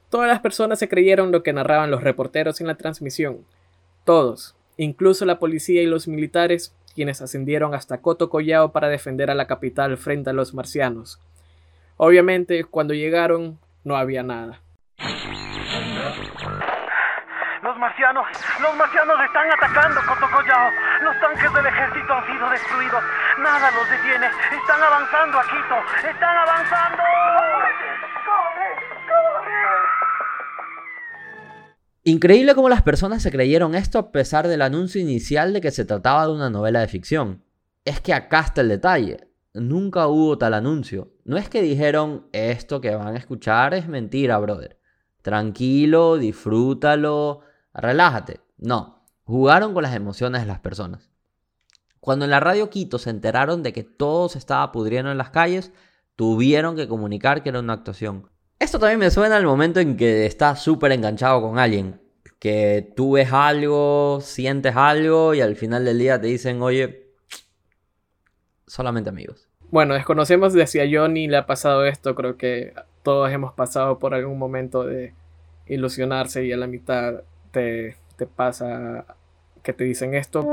Todas 0.09 0.27
las 0.27 0.39
personas 0.39 0.79
se 0.79 0.89
creyeron 0.89 1.31
lo 1.31 1.43
que 1.43 1.53
narraban 1.53 1.91
los 1.91 2.03
reporteros 2.03 2.59
en 2.59 2.67
la 2.67 2.75
transmisión. 2.75 3.45
Todos, 4.03 4.57
incluso 4.77 5.25
la 5.25 5.37
policía 5.37 5.83
y 5.83 5.85
los 5.85 6.07
militares, 6.07 6.75
quienes 6.95 7.21
ascendieron 7.21 7.75
hasta 7.75 8.01
Coto 8.01 8.29
Collao 8.29 8.71
para 8.71 8.89
defender 8.89 9.29
a 9.29 9.35
la 9.35 9.45
capital 9.45 9.97
frente 9.97 10.31
a 10.31 10.33
los 10.33 10.55
marcianos. 10.55 11.21
Obviamente, 11.97 12.63
cuando 12.63 12.95
llegaron, 12.95 13.59
no 13.83 13.95
había 13.95 14.23
nada. 14.23 14.61
Marcianos, 17.79 18.27
los 18.61 18.75
marcianos 18.75 19.15
están 19.25 19.47
atacando 19.51 20.01
Cotocollao. 20.05 20.69
Los 21.01 21.19
tanques 21.19 21.53
del 21.53 21.65
ejército 21.65 22.13
han 22.13 22.25
sido 22.27 22.49
destruidos. 22.49 23.03
Nada 23.39 23.71
los 23.71 23.89
detiene. 23.89 24.27
Están 24.27 24.83
avanzando 24.83 25.39
a 25.39 25.43
Quito. 25.43 26.09
Están 26.09 26.37
avanzando. 26.37 27.03
Increíble 32.03 32.55
cómo 32.55 32.69
las 32.69 32.81
personas 32.81 33.21
se 33.21 33.31
creyeron 33.31 33.75
esto 33.75 33.99
a 33.99 34.11
pesar 34.11 34.47
del 34.47 34.61
anuncio 34.61 34.99
inicial 35.01 35.53
de 35.53 35.61
que 35.61 35.71
se 35.71 35.85
trataba 35.85 36.27
de 36.27 36.33
una 36.33 36.49
novela 36.49 36.79
de 36.79 36.87
ficción. 36.87 37.43
Es 37.85 38.01
que 38.01 38.13
acá 38.13 38.41
está 38.41 38.61
el 38.61 38.69
detalle. 38.69 39.27
Nunca 39.53 40.07
hubo 40.07 40.37
tal 40.37 40.53
anuncio. 40.53 41.11
No 41.23 41.37
es 41.37 41.49
que 41.49 41.61
dijeron 41.61 42.27
esto 42.31 42.81
que 42.81 42.95
van 42.95 43.15
a 43.15 43.17
escuchar 43.17 43.73
es 43.73 43.87
mentira, 43.87 44.37
brother. 44.37 44.79
Tranquilo, 45.21 46.17
disfrútalo, 46.17 47.41
relájate. 47.73 48.39
No, 48.57 49.03
jugaron 49.23 49.73
con 49.73 49.83
las 49.83 49.95
emociones 49.95 50.41
de 50.41 50.47
las 50.47 50.59
personas. 50.59 51.09
Cuando 51.99 52.25
en 52.25 52.31
la 52.31 52.39
radio 52.39 52.69
Quito 52.69 52.97
se 52.97 53.09
enteraron 53.09 53.61
de 53.63 53.73
que 53.73 53.83
todo 53.83 54.29
se 54.29 54.37
estaba 54.37 54.71
pudriendo 54.71 55.11
en 55.11 55.17
las 55.17 55.29
calles, 55.31 55.71
tuvieron 56.15 56.75
que 56.75 56.87
comunicar 56.87 57.43
que 57.43 57.49
era 57.49 57.59
una 57.59 57.73
actuación. 57.73 58.29
Esto 58.59 58.79
también 58.79 58.99
me 58.99 59.11
suena 59.11 59.37
al 59.37 59.45
momento 59.45 59.79
en 59.79 59.95
que 59.95 60.25
estás 60.25 60.61
súper 60.61 60.91
enganchado 60.91 61.41
con 61.41 61.59
alguien. 61.59 62.01
Que 62.39 62.93
tú 62.95 63.13
ves 63.13 63.31
algo, 63.31 64.19
sientes 64.21 64.75
algo 64.75 65.33
y 65.33 65.41
al 65.41 65.55
final 65.55 65.85
del 65.85 65.99
día 65.99 66.19
te 66.19 66.27
dicen, 66.27 66.61
oye, 66.61 67.09
solamente 68.65 69.09
amigos. 69.09 69.47
Bueno, 69.71 69.93
desconocemos 69.93 70.53
de 70.53 70.65
si 70.67 70.79
a 70.79 70.87
Johnny 70.91 71.27
le 71.27 71.37
ha 71.37 71.45
pasado 71.45 71.85
esto. 71.85 72.15
Creo 72.15 72.37
que 72.37 72.73
todos 73.03 73.31
hemos 73.31 73.53
pasado 73.53 73.99
por 73.99 74.13
algún 74.13 74.37
momento 74.37 74.83
de 74.83 75.13
ilusionarse 75.67 76.45
y 76.45 76.51
a 76.51 76.57
la 76.57 76.67
mitad 76.67 77.23
te, 77.51 77.95
te 78.17 78.25
pasa 78.25 79.05
que 79.63 79.73
te 79.73 79.83
dicen 79.83 80.13
esto. 80.13 80.51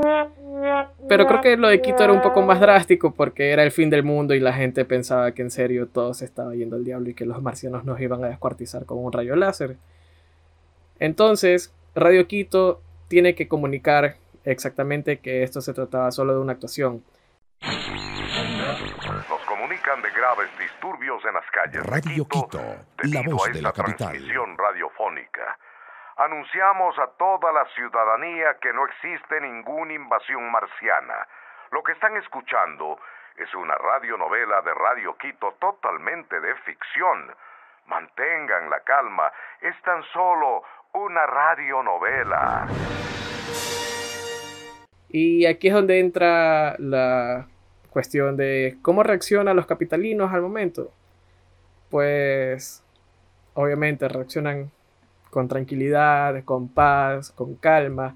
Pero 1.07 1.27
creo 1.27 1.41
que 1.41 1.57
lo 1.57 1.69
de 1.69 1.81
Quito 1.81 2.03
era 2.03 2.11
un 2.13 2.21
poco 2.21 2.41
más 2.41 2.59
drástico 2.59 3.13
porque 3.13 3.51
era 3.51 3.63
el 3.63 3.71
fin 3.71 3.89
del 3.89 4.03
mundo 4.03 4.33
y 4.33 4.39
la 4.39 4.53
gente 4.53 4.83
pensaba 4.85 5.31
que 5.31 5.41
en 5.41 5.51
serio 5.51 5.87
todo 5.87 6.13
se 6.13 6.25
estaba 6.25 6.53
yendo 6.55 6.75
al 6.75 6.83
diablo 6.83 7.09
y 7.09 7.13
que 7.13 7.25
los 7.25 7.41
marcianos 7.41 7.85
nos 7.85 7.99
iban 8.01 8.23
a 8.23 8.27
descuartizar 8.27 8.85
con 8.85 9.03
un 9.03 9.11
rayo 9.13 9.35
láser. 9.35 9.77
Entonces, 10.99 11.73
Radio 11.95 12.27
Quito 12.27 12.81
tiene 13.07 13.35
que 13.35 13.47
comunicar 13.47 14.15
exactamente 14.43 15.19
que 15.19 15.43
esto 15.43 15.61
se 15.61 15.73
trataba 15.73 16.11
solo 16.11 16.33
de 16.33 16.39
una 16.39 16.53
actuación. 16.53 17.03
Nos 17.61 19.41
comunican 19.47 20.01
de 20.01 20.09
graves 20.11 20.49
disturbios 20.59 21.23
en 21.25 21.33
las 21.33 21.45
calles 21.51 21.83
de 21.83 21.89
Radio 21.89 22.25
Quito, 22.27 22.59
la 22.59 23.19
debido 23.21 23.35
voz 23.37 23.49
a 23.49 23.51
de 23.51 23.61
la 23.61 23.71
capital. 23.71 24.11
transmisión 24.11 24.57
radiofónica. 24.57 25.57
Anunciamos 26.17 26.97
a 26.97 27.11
toda 27.15 27.51
la 27.51 27.63
ciudadanía 27.75 28.55
que 28.59 28.73
no 28.73 28.87
existe 28.87 29.39
ninguna 29.39 29.93
invasión 29.93 30.49
marciana. 30.49 31.27
Lo 31.69 31.83
que 31.83 31.91
están 31.91 32.17
escuchando 32.17 32.97
es 33.37 33.53
una 33.53 33.75
radionovela 33.75 34.63
de 34.63 34.73
Radio 34.73 35.15
Quito 35.19 35.53
totalmente 35.59 36.39
de 36.39 36.55
ficción. 36.65 37.35
Mantengan 37.85 38.67
la 38.67 38.79
calma, 38.79 39.31
es 39.61 39.79
tan 39.83 40.01
solo 40.11 40.63
una 40.93 41.23
radionovela. 41.27 42.67
Y 45.09 45.45
aquí 45.45 45.67
es 45.67 45.73
donde 45.75 45.99
entra 45.99 46.73
la 46.79 47.45
cuestión 47.91 48.35
de 48.37 48.77
cómo 48.81 49.03
reaccionan 49.03 49.55
los 49.55 49.67
capitalinos 49.67 50.33
al 50.33 50.41
momento. 50.41 50.91
Pues 51.91 52.83
obviamente 53.53 54.07
reaccionan 54.07 54.71
con 55.29 55.47
tranquilidad, 55.47 56.43
con 56.43 56.67
paz, 56.67 57.31
con 57.31 57.55
calma. 57.55 58.15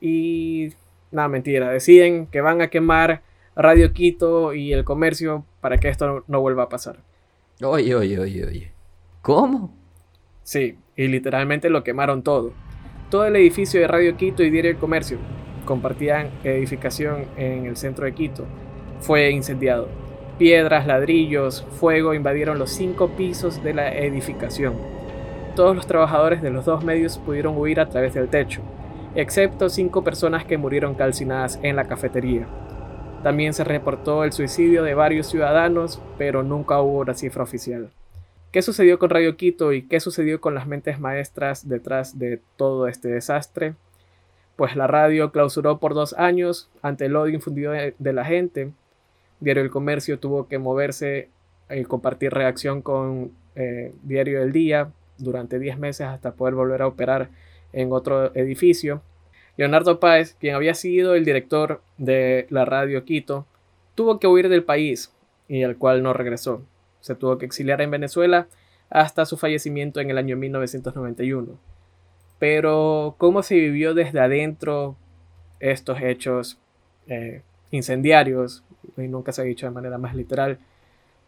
Y 0.00 0.72
nada, 1.10 1.28
mentira, 1.28 1.70
deciden 1.70 2.26
que 2.26 2.40
van 2.40 2.60
a 2.60 2.68
quemar 2.68 3.22
Radio 3.54 3.92
Quito 3.92 4.54
y 4.54 4.72
el 4.72 4.84
comercio 4.84 5.44
para 5.60 5.78
que 5.78 5.88
esto 5.88 6.24
no 6.26 6.40
vuelva 6.40 6.64
a 6.64 6.68
pasar. 6.68 6.98
Oye, 7.62 7.94
oye, 7.94 8.18
oye, 8.18 8.46
oye. 8.46 8.72
¿Cómo? 9.20 9.72
Sí, 10.42 10.76
y 10.96 11.06
literalmente 11.08 11.70
lo 11.70 11.84
quemaron 11.84 12.22
todo. 12.22 12.52
Todo 13.10 13.26
el 13.26 13.36
edificio 13.36 13.80
de 13.80 13.86
Radio 13.86 14.16
Quito 14.16 14.42
y 14.42 14.50
Diario 14.50 14.72
El 14.72 14.78
Comercio 14.78 15.18
compartían 15.64 16.30
edificación 16.42 17.26
en 17.36 17.66
el 17.66 17.76
centro 17.76 18.04
de 18.04 18.14
Quito. 18.14 18.46
Fue 19.00 19.30
incendiado. 19.30 19.88
Piedras, 20.38 20.86
ladrillos, 20.86 21.64
fuego 21.78 22.14
invadieron 22.14 22.58
los 22.58 22.70
cinco 22.70 23.10
pisos 23.10 23.62
de 23.62 23.74
la 23.74 23.94
edificación. 23.96 24.74
Todos 25.54 25.76
los 25.76 25.86
trabajadores 25.86 26.40
de 26.40 26.48
los 26.48 26.64
dos 26.64 26.82
medios 26.82 27.18
pudieron 27.18 27.58
huir 27.58 27.78
a 27.78 27.88
través 27.90 28.14
del 28.14 28.28
techo, 28.28 28.62
excepto 29.14 29.68
cinco 29.68 30.02
personas 30.02 30.46
que 30.46 30.56
murieron 30.56 30.94
calcinadas 30.94 31.60
en 31.62 31.76
la 31.76 31.84
cafetería. 31.84 32.46
También 33.22 33.52
se 33.52 33.62
reportó 33.62 34.24
el 34.24 34.32
suicidio 34.32 34.82
de 34.82 34.94
varios 34.94 35.26
ciudadanos, 35.26 36.00
pero 36.16 36.42
nunca 36.42 36.80
hubo 36.80 37.00
una 37.00 37.12
cifra 37.12 37.42
oficial. 37.42 37.90
¿Qué 38.50 38.62
sucedió 38.62 38.98
con 38.98 39.10
Radio 39.10 39.36
Quito 39.36 39.74
y 39.74 39.82
qué 39.82 40.00
sucedió 40.00 40.40
con 40.40 40.54
las 40.54 40.66
mentes 40.66 40.98
maestras 40.98 41.68
detrás 41.68 42.18
de 42.18 42.40
todo 42.56 42.88
este 42.88 43.08
desastre? 43.08 43.74
Pues 44.56 44.74
la 44.74 44.86
radio 44.86 45.32
clausuró 45.32 45.78
por 45.78 45.92
dos 45.92 46.14
años 46.14 46.70
ante 46.80 47.04
el 47.06 47.16
odio 47.16 47.34
infundido 47.34 47.72
de, 47.72 48.12
la 48.12 48.24
gente. 48.24 48.72
Diario 49.40 49.62
El 49.62 49.70
Comercio 49.70 50.18
tuvo 50.18 50.48
que 50.48 50.58
moverse 50.58 51.28
y 51.68 51.84
compartir 51.84 52.32
reacción 52.32 52.80
con 52.80 53.32
eh, 53.54 53.92
Diario 54.02 54.40
del 54.40 54.52
Día 54.52 54.90
durante 55.22 55.58
10 55.58 55.78
meses 55.78 56.06
hasta 56.06 56.34
poder 56.34 56.54
volver 56.54 56.82
a 56.82 56.86
operar 56.86 57.30
en 57.72 57.92
otro 57.92 58.34
edificio. 58.34 59.02
Leonardo 59.56 60.00
Páez, 60.00 60.34
quien 60.40 60.54
había 60.54 60.74
sido 60.74 61.14
el 61.14 61.24
director 61.24 61.82
de 61.98 62.46
la 62.50 62.64
radio 62.64 63.04
Quito, 63.04 63.46
tuvo 63.94 64.18
que 64.18 64.26
huir 64.26 64.48
del 64.48 64.64
país 64.64 65.12
y 65.48 65.62
al 65.62 65.76
cual 65.76 66.02
no 66.02 66.12
regresó. 66.12 66.62
se 67.00 67.16
tuvo 67.16 67.36
que 67.36 67.46
exiliar 67.46 67.80
en 67.80 67.90
Venezuela 67.90 68.46
hasta 68.88 69.26
su 69.26 69.36
fallecimiento 69.36 70.00
en 70.00 70.10
el 70.10 70.18
año 70.18 70.36
1991. 70.36 71.58
Pero 72.38 73.16
cómo 73.18 73.42
se 73.42 73.56
vivió 73.56 73.92
desde 73.94 74.20
adentro 74.20 74.96
estos 75.58 76.00
hechos 76.00 76.58
eh, 77.08 77.42
incendiarios, 77.70 78.62
y 78.96 79.08
nunca 79.08 79.32
se 79.32 79.42
ha 79.42 79.44
dicho 79.44 79.66
de 79.66 79.72
manera 79.72 79.98
más 79.98 80.14
literal, 80.14 80.58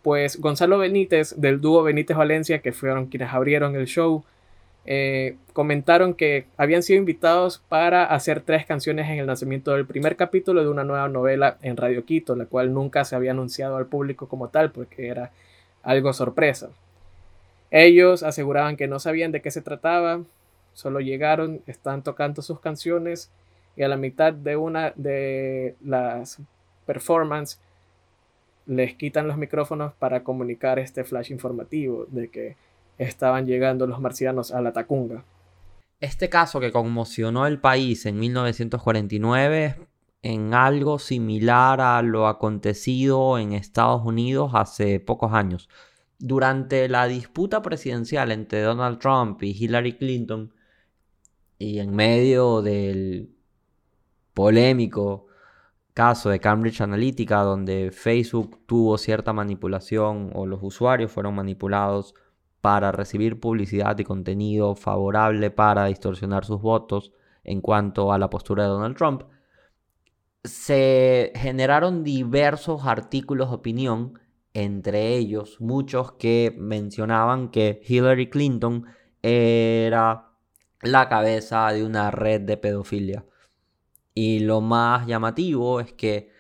pues 0.04 0.38
Gonzalo 0.38 0.76
Benítez 0.76 1.34
del 1.40 1.62
dúo 1.62 1.82
Benítez 1.82 2.14
Valencia, 2.14 2.58
que 2.58 2.72
fueron 2.72 3.06
quienes 3.06 3.32
abrieron 3.32 3.74
el 3.74 3.86
show, 3.86 4.22
eh, 4.84 5.38
comentaron 5.54 6.12
que 6.12 6.44
habían 6.58 6.82
sido 6.82 6.98
invitados 6.98 7.62
para 7.70 8.04
hacer 8.04 8.42
tres 8.42 8.66
canciones 8.66 9.08
en 9.08 9.18
el 9.18 9.26
nacimiento 9.26 9.72
del 9.72 9.86
primer 9.86 10.16
capítulo 10.16 10.62
de 10.62 10.68
una 10.68 10.84
nueva 10.84 11.08
novela 11.08 11.56
en 11.62 11.78
Radio 11.78 12.04
Quito, 12.04 12.36
la 12.36 12.44
cual 12.44 12.74
nunca 12.74 13.06
se 13.06 13.16
había 13.16 13.30
anunciado 13.30 13.78
al 13.78 13.86
público 13.86 14.28
como 14.28 14.48
tal 14.48 14.72
porque 14.72 15.08
era 15.08 15.32
algo 15.82 16.12
sorpresa. 16.12 16.68
Ellos 17.70 18.22
aseguraban 18.22 18.76
que 18.76 18.86
no 18.86 18.98
sabían 18.98 19.32
de 19.32 19.40
qué 19.40 19.50
se 19.50 19.62
trataba, 19.62 20.20
solo 20.74 21.00
llegaron, 21.00 21.62
están 21.66 22.02
tocando 22.02 22.42
sus 22.42 22.60
canciones 22.60 23.30
y 23.74 23.84
a 23.84 23.88
la 23.88 23.96
mitad 23.96 24.34
de 24.34 24.56
una 24.56 24.92
de 24.96 25.76
las 25.82 26.40
performances 26.84 27.63
les 28.66 28.94
quitan 28.94 29.28
los 29.28 29.36
micrófonos 29.36 29.92
para 29.94 30.24
comunicar 30.24 30.78
este 30.78 31.04
flash 31.04 31.30
informativo 31.30 32.06
de 32.08 32.28
que 32.28 32.56
estaban 32.98 33.46
llegando 33.46 33.86
los 33.86 34.00
marcianos 34.00 34.52
a 34.52 34.60
la 34.60 34.72
Tacunga. 34.72 35.24
Este 36.00 36.28
caso 36.28 36.60
que 36.60 36.72
conmocionó 36.72 37.46
el 37.46 37.60
país 37.60 38.06
en 38.06 38.18
1949 38.18 39.76
en 40.22 40.54
algo 40.54 40.98
similar 40.98 41.80
a 41.80 42.00
lo 42.02 42.26
acontecido 42.26 43.38
en 43.38 43.52
Estados 43.52 44.02
Unidos 44.04 44.52
hace 44.54 44.98
pocos 44.98 45.32
años. 45.32 45.68
Durante 46.18 46.88
la 46.88 47.06
disputa 47.06 47.60
presidencial 47.60 48.32
entre 48.32 48.62
Donald 48.62 48.98
Trump 48.98 49.42
y 49.42 49.50
Hillary 49.50 49.98
Clinton, 49.98 50.52
y 51.58 51.78
en 51.78 51.94
medio 51.94 52.62
del 52.62 53.34
polémico 54.32 55.26
caso 55.94 56.28
de 56.28 56.40
Cambridge 56.40 56.80
Analytica, 56.80 57.42
donde 57.42 57.90
Facebook 57.92 58.60
tuvo 58.66 58.98
cierta 58.98 59.32
manipulación 59.32 60.30
o 60.34 60.44
los 60.44 60.60
usuarios 60.62 61.12
fueron 61.12 61.36
manipulados 61.36 62.14
para 62.60 62.92
recibir 62.92 63.40
publicidad 63.40 63.98
y 63.98 64.04
contenido 64.04 64.74
favorable 64.74 65.50
para 65.50 65.86
distorsionar 65.86 66.44
sus 66.44 66.60
votos 66.60 67.12
en 67.44 67.60
cuanto 67.60 68.12
a 68.12 68.18
la 68.18 68.30
postura 68.30 68.64
de 68.64 68.70
Donald 68.70 68.96
Trump, 68.96 69.22
se 70.42 71.32
generaron 71.36 72.04
diversos 72.04 72.86
artículos 72.86 73.50
de 73.50 73.56
opinión, 73.56 74.18
entre 74.52 75.14
ellos 75.14 75.60
muchos 75.60 76.12
que 76.12 76.54
mencionaban 76.58 77.50
que 77.50 77.80
Hillary 77.86 78.30
Clinton 78.30 78.86
era 79.22 80.30
la 80.82 81.08
cabeza 81.08 81.70
de 81.72 81.84
una 81.84 82.10
red 82.10 82.42
de 82.42 82.56
pedofilia. 82.56 83.24
Y 84.14 84.40
lo 84.40 84.60
más 84.60 85.06
llamativo 85.06 85.80
es 85.80 85.92
que 85.92 86.30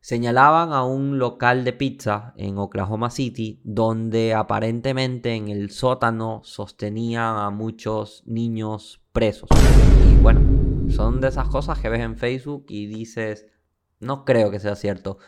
señalaban 0.00 0.72
a 0.72 0.84
un 0.84 1.18
local 1.18 1.64
de 1.64 1.74
pizza 1.74 2.32
en 2.36 2.56
Oklahoma 2.56 3.10
City 3.10 3.60
donde 3.64 4.32
aparentemente 4.32 5.34
en 5.34 5.48
el 5.48 5.70
sótano 5.70 6.40
sostenían 6.44 7.36
a 7.36 7.50
muchos 7.50 8.22
niños 8.26 9.02
presos. 9.12 9.50
Y 10.10 10.16
bueno, 10.22 10.40
son 10.90 11.20
de 11.20 11.28
esas 11.28 11.48
cosas 11.48 11.78
que 11.78 11.90
ves 11.90 12.00
en 12.00 12.16
Facebook 12.16 12.64
y 12.68 12.86
dices, 12.86 13.46
no 14.00 14.24
creo 14.24 14.50
que 14.50 14.60
sea 14.60 14.76
cierto. 14.76 15.18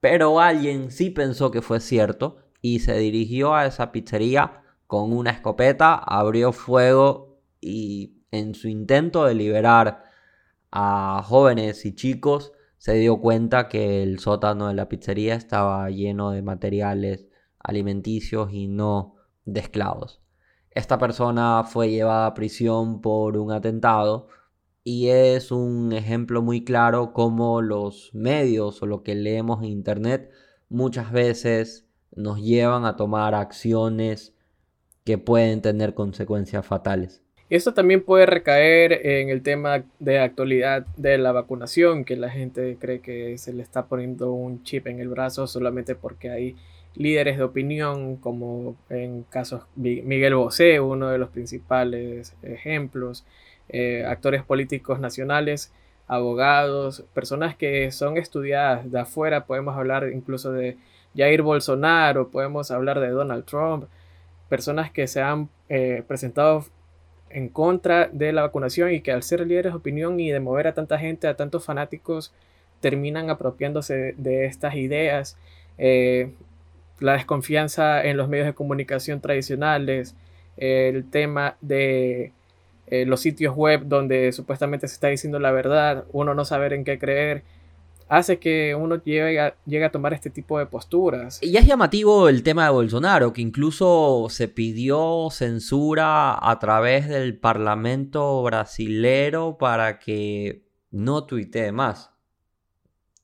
Pero 0.00 0.40
alguien 0.40 0.90
sí 0.90 1.08
pensó 1.08 1.50
que 1.50 1.62
fue 1.62 1.80
cierto 1.80 2.36
y 2.60 2.80
se 2.80 2.98
dirigió 2.98 3.54
a 3.54 3.64
esa 3.64 3.92
pizzería 3.92 4.62
con 4.86 5.12
una 5.12 5.30
escopeta, 5.30 5.94
abrió 5.94 6.52
fuego 6.52 7.40
y 7.60 8.18
en 8.30 8.54
su 8.54 8.68
intento 8.68 9.24
de 9.24 9.34
liberar 9.34 10.05
a 10.70 11.22
jóvenes 11.24 11.84
y 11.86 11.94
chicos 11.94 12.52
se 12.78 12.94
dio 12.94 13.20
cuenta 13.20 13.68
que 13.68 14.02
el 14.02 14.18
sótano 14.18 14.68
de 14.68 14.74
la 14.74 14.88
pizzería 14.88 15.34
estaba 15.34 15.90
lleno 15.90 16.30
de 16.30 16.42
materiales 16.42 17.26
alimenticios 17.58 18.52
y 18.52 18.68
no 18.68 19.16
de 19.44 19.60
esclavos. 19.60 20.20
Esta 20.70 20.98
persona 20.98 21.64
fue 21.64 21.90
llevada 21.90 22.26
a 22.26 22.34
prisión 22.34 23.00
por 23.00 23.38
un 23.38 23.50
atentado 23.50 24.28
y 24.84 25.08
es 25.08 25.50
un 25.50 25.92
ejemplo 25.92 26.42
muy 26.42 26.64
claro 26.64 27.12
cómo 27.12 27.62
los 27.62 28.10
medios 28.14 28.82
o 28.82 28.86
lo 28.86 29.02
que 29.02 29.14
leemos 29.14 29.60
en 29.60 29.70
internet 29.70 30.30
muchas 30.68 31.10
veces 31.10 31.88
nos 32.14 32.40
llevan 32.40 32.84
a 32.84 32.96
tomar 32.96 33.34
acciones 33.34 34.36
que 35.04 35.18
pueden 35.18 35.62
tener 35.62 35.94
consecuencias 35.94 36.64
fatales. 36.66 37.25
Esto 37.48 37.74
también 37.74 38.02
puede 38.02 38.26
recaer 38.26 39.06
en 39.06 39.28
el 39.28 39.42
tema 39.42 39.84
de 40.00 40.18
actualidad 40.18 40.84
de 40.96 41.16
la 41.16 41.30
vacunación, 41.30 42.04
que 42.04 42.16
la 42.16 42.28
gente 42.28 42.76
cree 42.80 43.00
que 43.00 43.38
se 43.38 43.52
le 43.52 43.62
está 43.62 43.86
poniendo 43.86 44.32
un 44.32 44.64
chip 44.64 44.88
en 44.88 44.98
el 44.98 45.08
brazo 45.08 45.46
solamente 45.46 45.94
porque 45.94 46.30
hay 46.30 46.56
líderes 46.96 47.36
de 47.36 47.44
opinión, 47.44 48.16
como 48.16 48.76
en 48.90 49.22
casos 49.24 49.62
Miguel 49.76 50.34
Bosé, 50.34 50.80
uno 50.80 51.08
de 51.08 51.18
los 51.18 51.28
principales 51.28 52.34
ejemplos, 52.42 53.24
eh, 53.68 54.04
actores 54.06 54.42
políticos 54.42 54.98
nacionales, 54.98 55.72
abogados, 56.08 57.04
personas 57.14 57.54
que 57.54 57.92
son 57.92 58.16
estudiadas 58.16 58.90
de 58.90 59.00
afuera, 59.00 59.46
podemos 59.46 59.76
hablar 59.76 60.10
incluso 60.12 60.50
de 60.50 60.78
Jair 61.16 61.42
Bolsonaro, 61.42 62.30
podemos 62.30 62.72
hablar 62.72 62.98
de 62.98 63.10
Donald 63.10 63.44
Trump, 63.44 63.84
personas 64.48 64.90
que 64.90 65.06
se 65.06 65.20
han 65.20 65.48
eh, 65.68 66.02
presentado 66.08 66.64
en 67.36 67.50
contra 67.50 68.08
de 68.10 68.32
la 68.32 68.40
vacunación 68.40 68.94
y 68.94 69.02
que 69.02 69.12
al 69.12 69.22
ser 69.22 69.46
líderes 69.46 69.74
de 69.74 69.76
opinión 69.76 70.18
y 70.18 70.30
de 70.30 70.40
mover 70.40 70.68
a 70.68 70.72
tanta 70.72 70.98
gente, 70.98 71.28
a 71.28 71.36
tantos 71.36 71.66
fanáticos, 71.66 72.32
terminan 72.80 73.28
apropiándose 73.28 74.14
de 74.16 74.46
estas 74.46 74.74
ideas. 74.76 75.36
Eh, 75.76 76.30
la 76.98 77.12
desconfianza 77.12 78.02
en 78.02 78.16
los 78.16 78.30
medios 78.30 78.46
de 78.46 78.54
comunicación 78.54 79.20
tradicionales, 79.20 80.14
el 80.56 81.10
tema 81.10 81.58
de 81.60 82.32
eh, 82.86 83.04
los 83.04 83.20
sitios 83.20 83.54
web 83.54 83.82
donde 83.84 84.32
supuestamente 84.32 84.88
se 84.88 84.94
está 84.94 85.08
diciendo 85.08 85.38
la 85.38 85.50
verdad, 85.50 86.04
uno 86.12 86.32
no 86.32 86.46
saber 86.46 86.72
en 86.72 86.84
qué 86.84 86.98
creer 86.98 87.42
hace 88.08 88.38
que 88.38 88.74
uno 88.74 89.02
llegue 89.02 89.40
a, 89.40 89.54
a 89.86 89.90
tomar 89.90 90.14
este 90.14 90.30
tipo 90.30 90.58
de 90.58 90.66
posturas. 90.66 91.38
Y 91.42 91.56
es 91.56 91.66
llamativo 91.66 92.28
el 92.28 92.42
tema 92.42 92.64
de 92.64 92.70
Bolsonaro, 92.70 93.32
que 93.32 93.42
incluso 93.42 94.26
se 94.30 94.48
pidió 94.48 95.28
censura 95.30 96.36
a 96.40 96.58
través 96.58 97.08
del 97.08 97.38
Parlamento 97.38 98.42
brasilero 98.42 99.56
para 99.58 99.98
que 99.98 100.64
no 100.90 101.24
tuitee 101.24 101.72
más. 101.72 102.12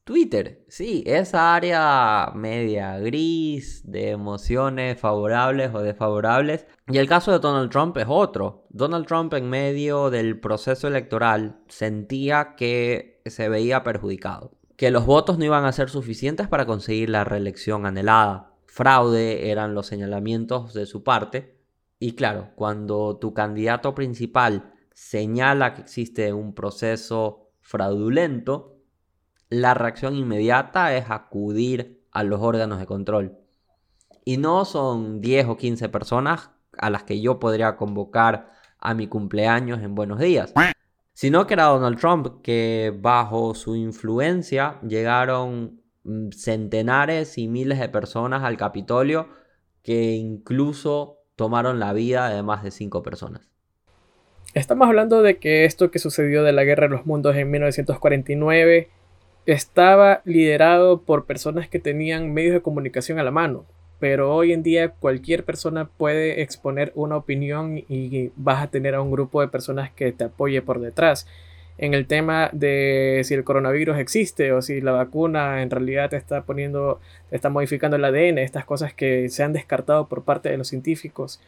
Twitter, 0.04 0.64
sí, 0.66 1.04
esa 1.06 1.54
área 1.54 2.32
media 2.34 2.98
gris 2.98 3.88
de 3.88 4.10
emociones 4.10 4.98
favorables 4.98 5.72
o 5.72 5.80
desfavorables. 5.80 6.66
Y 6.88 6.98
el 6.98 7.08
caso 7.08 7.30
de 7.30 7.38
Donald 7.38 7.70
Trump 7.70 7.96
es 7.98 8.06
otro. 8.08 8.66
Donald 8.70 9.06
Trump 9.06 9.32
en 9.34 9.48
medio 9.48 10.10
del 10.10 10.40
proceso 10.40 10.88
electoral 10.88 11.60
sentía 11.68 12.56
que 12.56 13.22
se 13.26 13.48
veía 13.48 13.84
perjudicado 13.84 14.50
que 14.76 14.90
los 14.90 15.06
votos 15.06 15.38
no 15.38 15.44
iban 15.44 15.64
a 15.64 15.72
ser 15.72 15.90
suficientes 15.90 16.48
para 16.48 16.66
conseguir 16.66 17.10
la 17.10 17.24
reelección 17.24 17.86
anhelada. 17.86 18.54
Fraude 18.66 19.50
eran 19.50 19.74
los 19.74 19.86
señalamientos 19.86 20.74
de 20.74 20.86
su 20.86 21.02
parte. 21.02 21.58
Y 21.98 22.12
claro, 22.12 22.50
cuando 22.56 23.16
tu 23.18 23.34
candidato 23.34 23.94
principal 23.94 24.72
señala 24.94 25.74
que 25.74 25.82
existe 25.82 26.32
un 26.32 26.54
proceso 26.54 27.50
fraudulento, 27.60 28.78
la 29.48 29.74
reacción 29.74 30.16
inmediata 30.16 30.96
es 30.96 31.10
acudir 31.10 32.02
a 32.10 32.24
los 32.24 32.40
órganos 32.40 32.78
de 32.78 32.86
control. 32.86 33.38
Y 34.24 34.36
no 34.36 34.64
son 34.64 35.20
10 35.20 35.46
o 35.46 35.56
15 35.56 35.88
personas 35.88 36.50
a 36.78 36.90
las 36.90 37.04
que 37.04 37.20
yo 37.20 37.38
podría 37.38 37.76
convocar 37.76 38.52
a 38.78 38.94
mi 38.94 39.06
cumpleaños 39.06 39.82
en 39.82 39.94
buenos 39.94 40.18
días 40.18 40.52
sino 41.12 41.46
que 41.46 41.54
era 41.54 41.64
Donald 41.64 41.98
Trump, 41.98 42.42
que 42.42 42.92
bajo 42.96 43.54
su 43.54 43.76
influencia 43.76 44.80
llegaron 44.80 45.80
mm, 46.04 46.30
centenares 46.30 47.38
y 47.38 47.48
miles 47.48 47.78
de 47.78 47.88
personas 47.88 48.42
al 48.42 48.56
Capitolio 48.56 49.28
que 49.82 50.12
incluso 50.12 51.18
tomaron 51.36 51.80
la 51.80 51.92
vida 51.92 52.28
de 52.30 52.42
más 52.42 52.62
de 52.62 52.70
cinco 52.70 53.02
personas. 53.02 53.48
Estamos 54.54 54.86
hablando 54.86 55.22
de 55.22 55.38
que 55.38 55.64
esto 55.64 55.90
que 55.90 55.98
sucedió 55.98 56.42
de 56.42 56.52
la 56.52 56.64
Guerra 56.64 56.84
de 56.84 56.94
los 56.94 57.06
Mundos 57.06 57.36
en 57.36 57.50
1949 57.50 58.90
estaba 59.46 60.20
liderado 60.24 61.02
por 61.02 61.26
personas 61.26 61.68
que 61.68 61.78
tenían 61.78 62.32
medios 62.32 62.54
de 62.54 62.62
comunicación 62.62 63.18
a 63.18 63.24
la 63.24 63.30
mano, 63.30 63.64
pero 64.02 64.34
hoy 64.34 64.52
en 64.52 64.64
día 64.64 64.88
cualquier 64.88 65.44
persona 65.44 65.84
puede 65.84 66.42
exponer 66.42 66.90
una 66.96 67.16
opinión 67.16 67.84
y 67.88 68.32
vas 68.34 68.60
a 68.60 68.66
tener 68.66 68.96
a 68.96 69.00
un 69.00 69.12
grupo 69.12 69.40
de 69.40 69.46
personas 69.46 69.92
que 69.92 70.10
te 70.10 70.24
apoye 70.24 70.60
por 70.60 70.80
detrás. 70.80 71.28
en 71.78 71.94
el 71.94 72.08
tema 72.08 72.50
de 72.52 73.20
si 73.22 73.34
el 73.34 73.44
coronavirus 73.44 73.98
existe 73.98 74.52
o 74.52 74.60
si 74.60 74.80
la 74.80 74.90
vacuna 74.90 75.62
en 75.62 75.70
realidad 75.70 76.12
está 76.14 76.42
poniendo, 76.42 76.98
está 77.30 77.48
modificando 77.48 77.96
el 77.96 78.04
ADN, 78.04 78.38
estas 78.38 78.64
cosas 78.64 78.92
que 78.92 79.28
se 79.28 79.44
han 79.44 79.52
descartado 79.52 80.08
por 80.08 80.24
parte 80.24 80.48
de 80.48 80.58
los 80.58 80.66
científicos. 80.66 81.40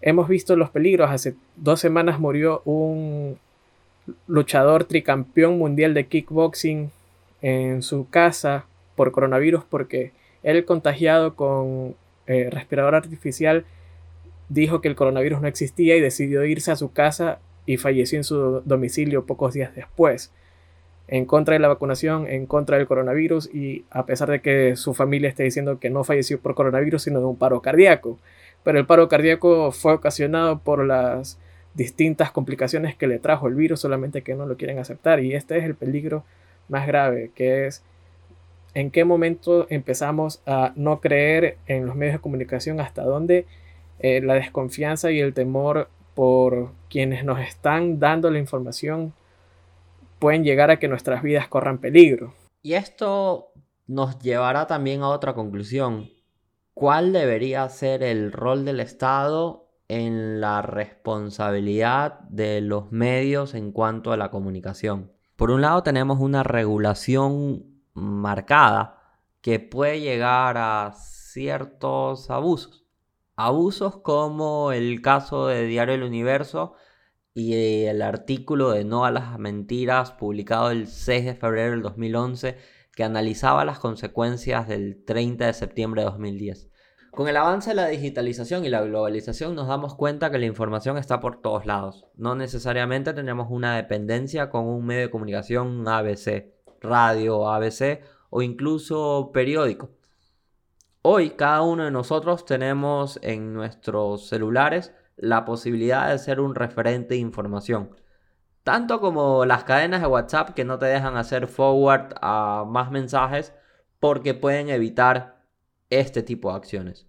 Hemos 0.00 0.28
visto 0.28 0.56
los 0.56 0.70
peligros. 0.70 1.10
Hace 1.10 1.34
dos 1.56 1.78
semanas 1.78 2.18
murió 2.18 2.62
un 2.64 3.38
luchador 4.26 4.84
tricampeón 4.84 5.58
mundial 5.58 5.92
de 5.92 6.06
kickboxing 6.06 6.90
en 7.42 7.82
su 7.82 8.08
casa 8.08 8.64
por 8.94 9.12
coronavirus 9.12 9.62
porque 9.64 10.12
él 10.46 10.64
contagiado 10.64 11.34
con 11.34 11.96
eh, 12.28 12.48
respirador 12.50 12.94
artificial 12.94 13.64
dijo 14.48 14.80
que 14.80 14.86
el 14.86 14.94
coronavirus 14.94 15.40
no 15.40 15.48
existía 15.48 15.96
y 15.96 16.00
decidió 16.00 16.44
irse 16.44 16.70
a 16.70 16.76
su 16.76 16.92
casa 16.92 17.40
y 17.66 17.78
falleció 17.78 18.16
en 18.16 18.22
su 18.22 18.62
domicilio 18.64 19.26
pocos 19.26 19.54
días 19.54 19.74
después. 19.74 20.32
En 21.08 21.24
contra 21.24 21.54
de 21.54 21.58
la 21.58 21.66
vacunación, 21.66 22.28
en 22.28 22.46
contra 22.46 22.76
del 22.76 22.86
coronavirus 22.86 23.52
y 23.52 23.84
a 23.90 24.06
pesar 24.06 24.30
de 24.30 24.40
que 24.40 24.76
su 24.76 24.94
familia 24.94 25.28
esté 25.28 25.42
diciendo 25.42 25.80
que 25.80 25.90
no 25.90 26.04
falleció 26.04 26.38
por 26.38 26.54
coronavirus 26.54 27.02
sino 27.02 27.18
de 27.18 27.26
un 27.26 27.36
paro 27.36 27.60
cardíaco. 27.60 28.20
Pero 28.62 28.78
el 28.78 28.86
paro 28.86 29.08
cardíaco 29.08 29.72
fue 29.72 29.94
ocasionado 29.94 30.60
por 30.60 30.84
las 30.84 31.40
distintas 31.74 32.30
complicaciones 32.30 32.94
que 32.94 33.08
le 33.08 33.18
trajo 33.18 33.48
el 33.48 33.56
virus, 33.56 33.80
solamente 33.80 34.22
que 34.22 34.36
no 34.36 34.46
lo 34.46 34.56
quieren 34.56 34.78
aceptar. 34.78 35.18
Y 35.18 35.34
este 35.34 35.58
es 35.58 35.64
el 35.64 35.74
peligro 35.74 36.24
más 36.68 36.86
grave, 36.86 37.32
que 37.34 37.66
es 37.66 37.82
en 38.76 38.90
qué 38.90 39.06
momento 39.06 39.66
empezamos 39.70 40.42
a 40.44 40.74
no 40.76 41.00
creer 41.00 41.56
en 41.66 41.86
los 41.86 41.96
medios 41.96 42.16
de 42.16 42.20
comunicación, 42.20 42.78
hasta 42.78 43.04
dónde 43.04 43.46
eh, 44.00 44.20
la 44.20 44.34
desconfianza 44.34 45.10
y 45.10 45.18
el 45.18 45.32
temor 45.32 45.88
por 46.14 46.72
quienes 46.90 47.24
nos 47.24 47.40
están 47.40 47.98
dando 47.98 48.30
la 48.30 48.38
información 48.38 49.14
pueden 50.18 50.44
llegar 50.44 50.70
a 50.70 50.78
que 50.78 50.88
nuestras 50.88 51.22
vidas 51.22 51.48
corran 51.48 51.78
peligro. 51.78 52.34
Y 52.60 52.74
esto 52.74 53.48
nos 53.86 54.18
llevará 54.18 54.66
también 54.66 55.00
a 55.00 55.08
otra 55.08 55.32
conclusión. 55.32 56.10
¿Cuál 56.74 57.14
debería 57.14 57.66
ser 57.70 58.02
el 58.02 58.30
rol 58.30 58.66
del 58.66 58.80
Estado 58.80 59.70
en 59.88 60.42
la 60.42 60.60
responsabilidad 60.60 62.20
de 62.28 62.60
los 62.60 62.92
medios 62.92 63.54
en 63.54 63.72
cuanto 63.72 64.12
a 64.12 64.18
la 64.18 64.30
comunicación? 64.30 65.12
Por 65.34 65.50
un 65.50 65.62
lado 65.62 65.82
tenemos 65.82 66.20
una 66.20 66.42
regulación 66.42 67.75
marcada 67.96 69.00
que 69.40 69.58
puede 69.58 70.00
llegar 70.00 70.56
a 70.58 70.92
ciertos 70.94 72.30
abusos. 72.30 72.84
Abusos 73.36 73.98
como 73.98 74.72
el 74.72 75.02
caso 75.02 75.46
de 75.48 75.66
Diario 75.66 75.94
El 75.94 76.02
Universo 76.02 76.74
y 77.34 77.84
el 77.84 78.00
artículo 78.02 78.70
de 78.70 78.84
No 78.84 79.04
a 79.04 79.10
las 79.10 79.38
Mentiras 79.38 80.12
publicado 80.12 80.70
el 80.70 80.86
6 80.86 81.24
de 81.26 81.34
febrero 81.34 81.72
del 81.72 81.82
2011 81.82 82.56
que 82.92 83.04
analizaba 83.04 83.64
las 83.66 83.78
consecuencias 83.78 84.68
del 84.68 85.04
30 85.04 85.46
de 85.46 85.52
septiembre 85.52 86.02
de 86.02 86.06
2010. 86.06 86.70
Con 87.10 87.28
el 87.28 87.36
avance 87.36 87.70
de 87.70 87.76
la 87.76 87.88
digitalización 87.88 88.64
y 88.64 88.68
la 88.68 88.82
globalización 88.82 89.54
nos 89.54 89.68
damos 89.68 89.94
cuenta 89.94 90.30
que 90.30 90.38
la 90.38 90.46
información 90.46 90.98
está 90.98 91.20
por 91.20 91.40
todos 91.40 91.66
lados. 91.66 92.06
No 92.14 92.34
necesariamente 92.34 93.12
tenemos 93.12 93.48
una 93.50 93.76
dependencia 93.76 94.50
con 94.50 94.66
un 94.66 94.84
medio 94.84 95.02
de 95.02 95.10
comunicación 95.10 95.86
ABC, 95.86 96.55
radio 96.80 97.48
ABC 97.50 98.02
o 98.30 98.42
incluso 98.42 99.30
periódico. 99.32 99.90
Hoy 101.02 101.30
cada 101.30 101.62
uno 101.62 101.84
de 101.84 101.90
nosotros 101.90 102.44
tenemos 102.44 103.18
en 103.22 103.54
nuestros 103.54 104.28
celulares 104.28 104.92
la 105.16 105.44
posibilidad 105.44 106.10
de 106.10 106.18
ser 106.18 106.40
un 106.40 106.54
referente 106.54 107.14
de 107.14 107.20
información. 107.20 107.96
Tanto 108.64 109.00
como 109.00 109.44
las 109.44 109.64
cadenas 109.64 110.00
de 110.00 110.08
WhatsApp 110.08 110.50
que 110.50 110.64
no 110.64 110.78
te 110.78 110.86
dejan 110.86 111.16
hacer 111.16 111.46
forward 111.46 112.14
a 112.20 112.64
más 112.66 112.90
mensajes 112.90 113.52
porque 114.00 114.34
pueden 114.34 114.68
evitar 114.68 115.44
este 115.90 116.22
tipo 116.22 116.50
de 116.50 116.56
acciones. 116.56 117.05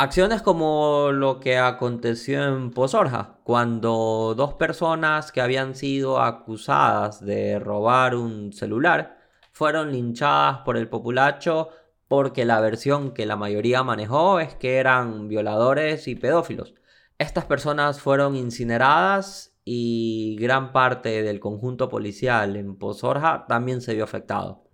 Acciones 0.00 0.40
como 0.40 1.10
lo 1.12 1.40
que 1.40 1.58
aconteció 1.58 2.42
en 2.42 2.70
Pozorja, 2.70 3.36
cuando 3.44 4.32
dos 4.34 4.54
personas 4.54 5.30
que 5.30 5.42
habían 5.42 5.74
sido 5.74 6.22
acusadas 6.22 7.22
de 7.22 7.58
robar 7.58 8.14
un 8.14 8.54
celular 8.54 9.18
fueron 9.52 9.92
linchadas 9.92 10.60
por 10.60 10.78
el 10.78 10.88
populacho 10.88 11.68
porque 12.08 12.46
la 12.46 12.62
versión 12.62 13.12
que 13.12 13.26
la 13.26 13.36
mayoría 13.36 13.82
manejó 13.82 14.40
es 14.40 14.54
que 14.54 14.78
eran 14.78 15.28
violadores 15.28 16.08
y 16.08 16.14
pedófilos. 16.14 16.72
Estas 17.18 17.44
personas 17.44 18.00
fueron 18.00 18.36
incineradas 18.36 19.54
y 19.66 20.38
gran 20.40 20.72
parte 20.72 21.22
del 21.22 21.40
conjunto 21.40 21.90
policial 21.90 22.56
en 22.56 22.78
Pozorja 22.78 23.44
también 23.48 23.82
se 23.82 23.92
vio 23.92 24.04
afectado. 24.04 24.64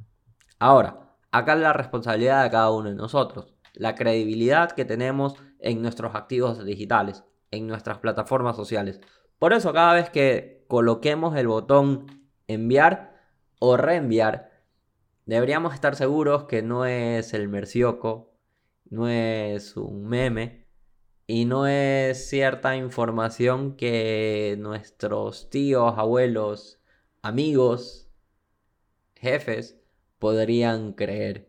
Ahora, 0.61 1.17
acá 1.33 1.57
la 1.57 1.73
responsabilidad 1.73 2.45
de 2.45 2.51
cada 2.51 2.71
uno 2.71 2.91
de 2.91 2.95
nosotros, 2.95 3.56
la 3.77 3.95
credibilidad 3.95 4.73
que 4.73 4.85
tenemos 4.85 5.35
en 5.59 5.83
nuestros 5.83 6.15
activos 6.15 6.65
digitales, 6.65 7.25
en 7.51 7.67
nuestras 7.67 7.99
plataformas 7.99 8.57
sociales. 8.57 9.01
Por 9.39 9.53
eso 9.53 9.73
cada 9.73 9.95
vez 9.95 10.11
que 10.11 10.65
coloquemos 10.69 11.37
el 11.37 11.47
botón 11.47 12.07
enviar 12.49 13.21
o 13.59 13.77
reenviar, 13.77 14.51
deberíamos 15.27 15.75
estar 15.75 15.95
seguros 15.95 16.45
que 16.45 16.63
no 16.63 16.87
es 16.87 17.35
el 17.35 17.49
mercioco, 17.49 18.35
no 18.89 19.09
es 19.09 19.77
un 19.77 20.07
meme 20.07 20.67
y 21.27 21.45
no 21.45 21.67
es 21.67 22.29
cierta 22.29 22.77
información 22.77 23.77
que 23.77 24.57
nuestros 24.59 25.51
tíos, 25.51 25.95
abuelos, 25.99 26.81
amigos, 27.23 28.09
jefes 29.17 29.79
podrían 30.19 30.93
creer. 30.93 31.46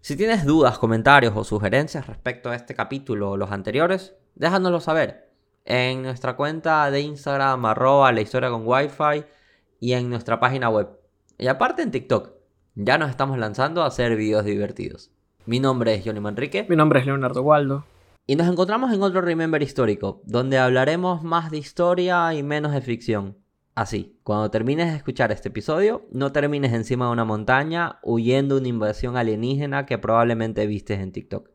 Si 0.00 0.16
tienes 0.16 0.44
dudas, 0.44 0.78
comentarios 0.78 1.34
o 1.36 1.44
sugerencias 1.44 2.06
respecto 2.06 2.50
a 2.50 2.56
este 2.56 2.74
capítulo 2.74 3.32
o 3.32 3.36
los 3.36 3.50
anteriores, 3.50 4.14
déjanoslo 4.36 4.80
saber 4.80 5.28
en 5.64 6.02
nuestra 6.02 6.34
cuenta 6.34 6.90
de 6.90 7.00
Instagram 7.02 7.66
arroba 7.66 8.10
la 8.12 8.22
historia 8.22 8.48
con 8.48 8.62
wifi 8.64 9.24
y 9.80 9.92
en 9.92 10.08
nuestra 10.08 10.40
página 10.40 10.70
web. 10.70 10.88
Y 11.36 11.48
aparte 11.48 11.82
en 11.82 11.90
TikTok 11.90 12.30
ya 12.74 12.96
nos 12.96 13.10
estamos 13.10 13.38
lanzando 13.38 13.82
a 13.82 13.86
hacer 13.86 14.16
videos 14.16 14.44
divertidos. 14.44 15.10
Mi 15.44 15.60
nombre 15.60 15.94
es 15.94 16.04
Johnny 16.04 16.20
Manrique. 16.20 16.64
Mi 16.68 16.76
nombre 16.76 17.00
es 17.00 17.06
Leonardo 17.06 17.42
Waldo. 17.42 17.84
Y 18.26 18.36
nos 18.36 18.46
encontramos 18.46 18.92
en 18.92 19.02
otro 19.02 19.20
Remember 19.20 19.62
histórico, 19.62 20.20
donde 20.24 20.58
hablaremos 20.58 21.22
más 21.22 21.50
de 21.50 21.58
historia 21.58 22.32
y 22.34 22.42
menos 22.42 22.72
de 22.72 22.80
ficción. 22.80 23.36
Así, 23.78 24.18
cuando 24.24 24.50
termines 24.50 24.90
de 24.90 24.96
escuchar 24.96 25.30
este 25.30 25.50
episodio, 25.50 26.04
no 26.10 26.32
termines 26.32 26.72
encima 26.72 27.06
de 27.06 27.12
una 27.12 27.24
montaña 27.24 28.00
huyendo 28.02 28.56
de 28.56 28.62
una 28.62 28.68
invasión 28.70 29.16
alienígena 29.16 29.86
que 29.86 29.98
probablemente 29.98 30.66
vistes 30.66 30.98
en 30.98 31.12
TikTok. 31.12 31.48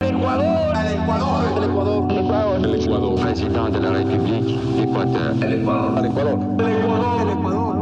Ecuador, 0.00 0.74
el 0.76 1.00
Ecuador, 1.00 1.56
el 1.56 1.70
Ecuador, 1.70 2.10
el 2.10 2.18
Ecuador, 2.18 2.64
El 2.64 2.82
Ecuador, 2.82 3.20
président 3.20 3.72
de 3.72 3.80
la 3.80 3.90
République 3.92 4.58
d'Équateur. 4.74 5.40
el 5.40 5.52
Ecuador, 5.52 5.98
el 6.00 6.06
Ecuador, 6.06 7.20
el 7.22 7.38
Ecuador. 7.38 7.73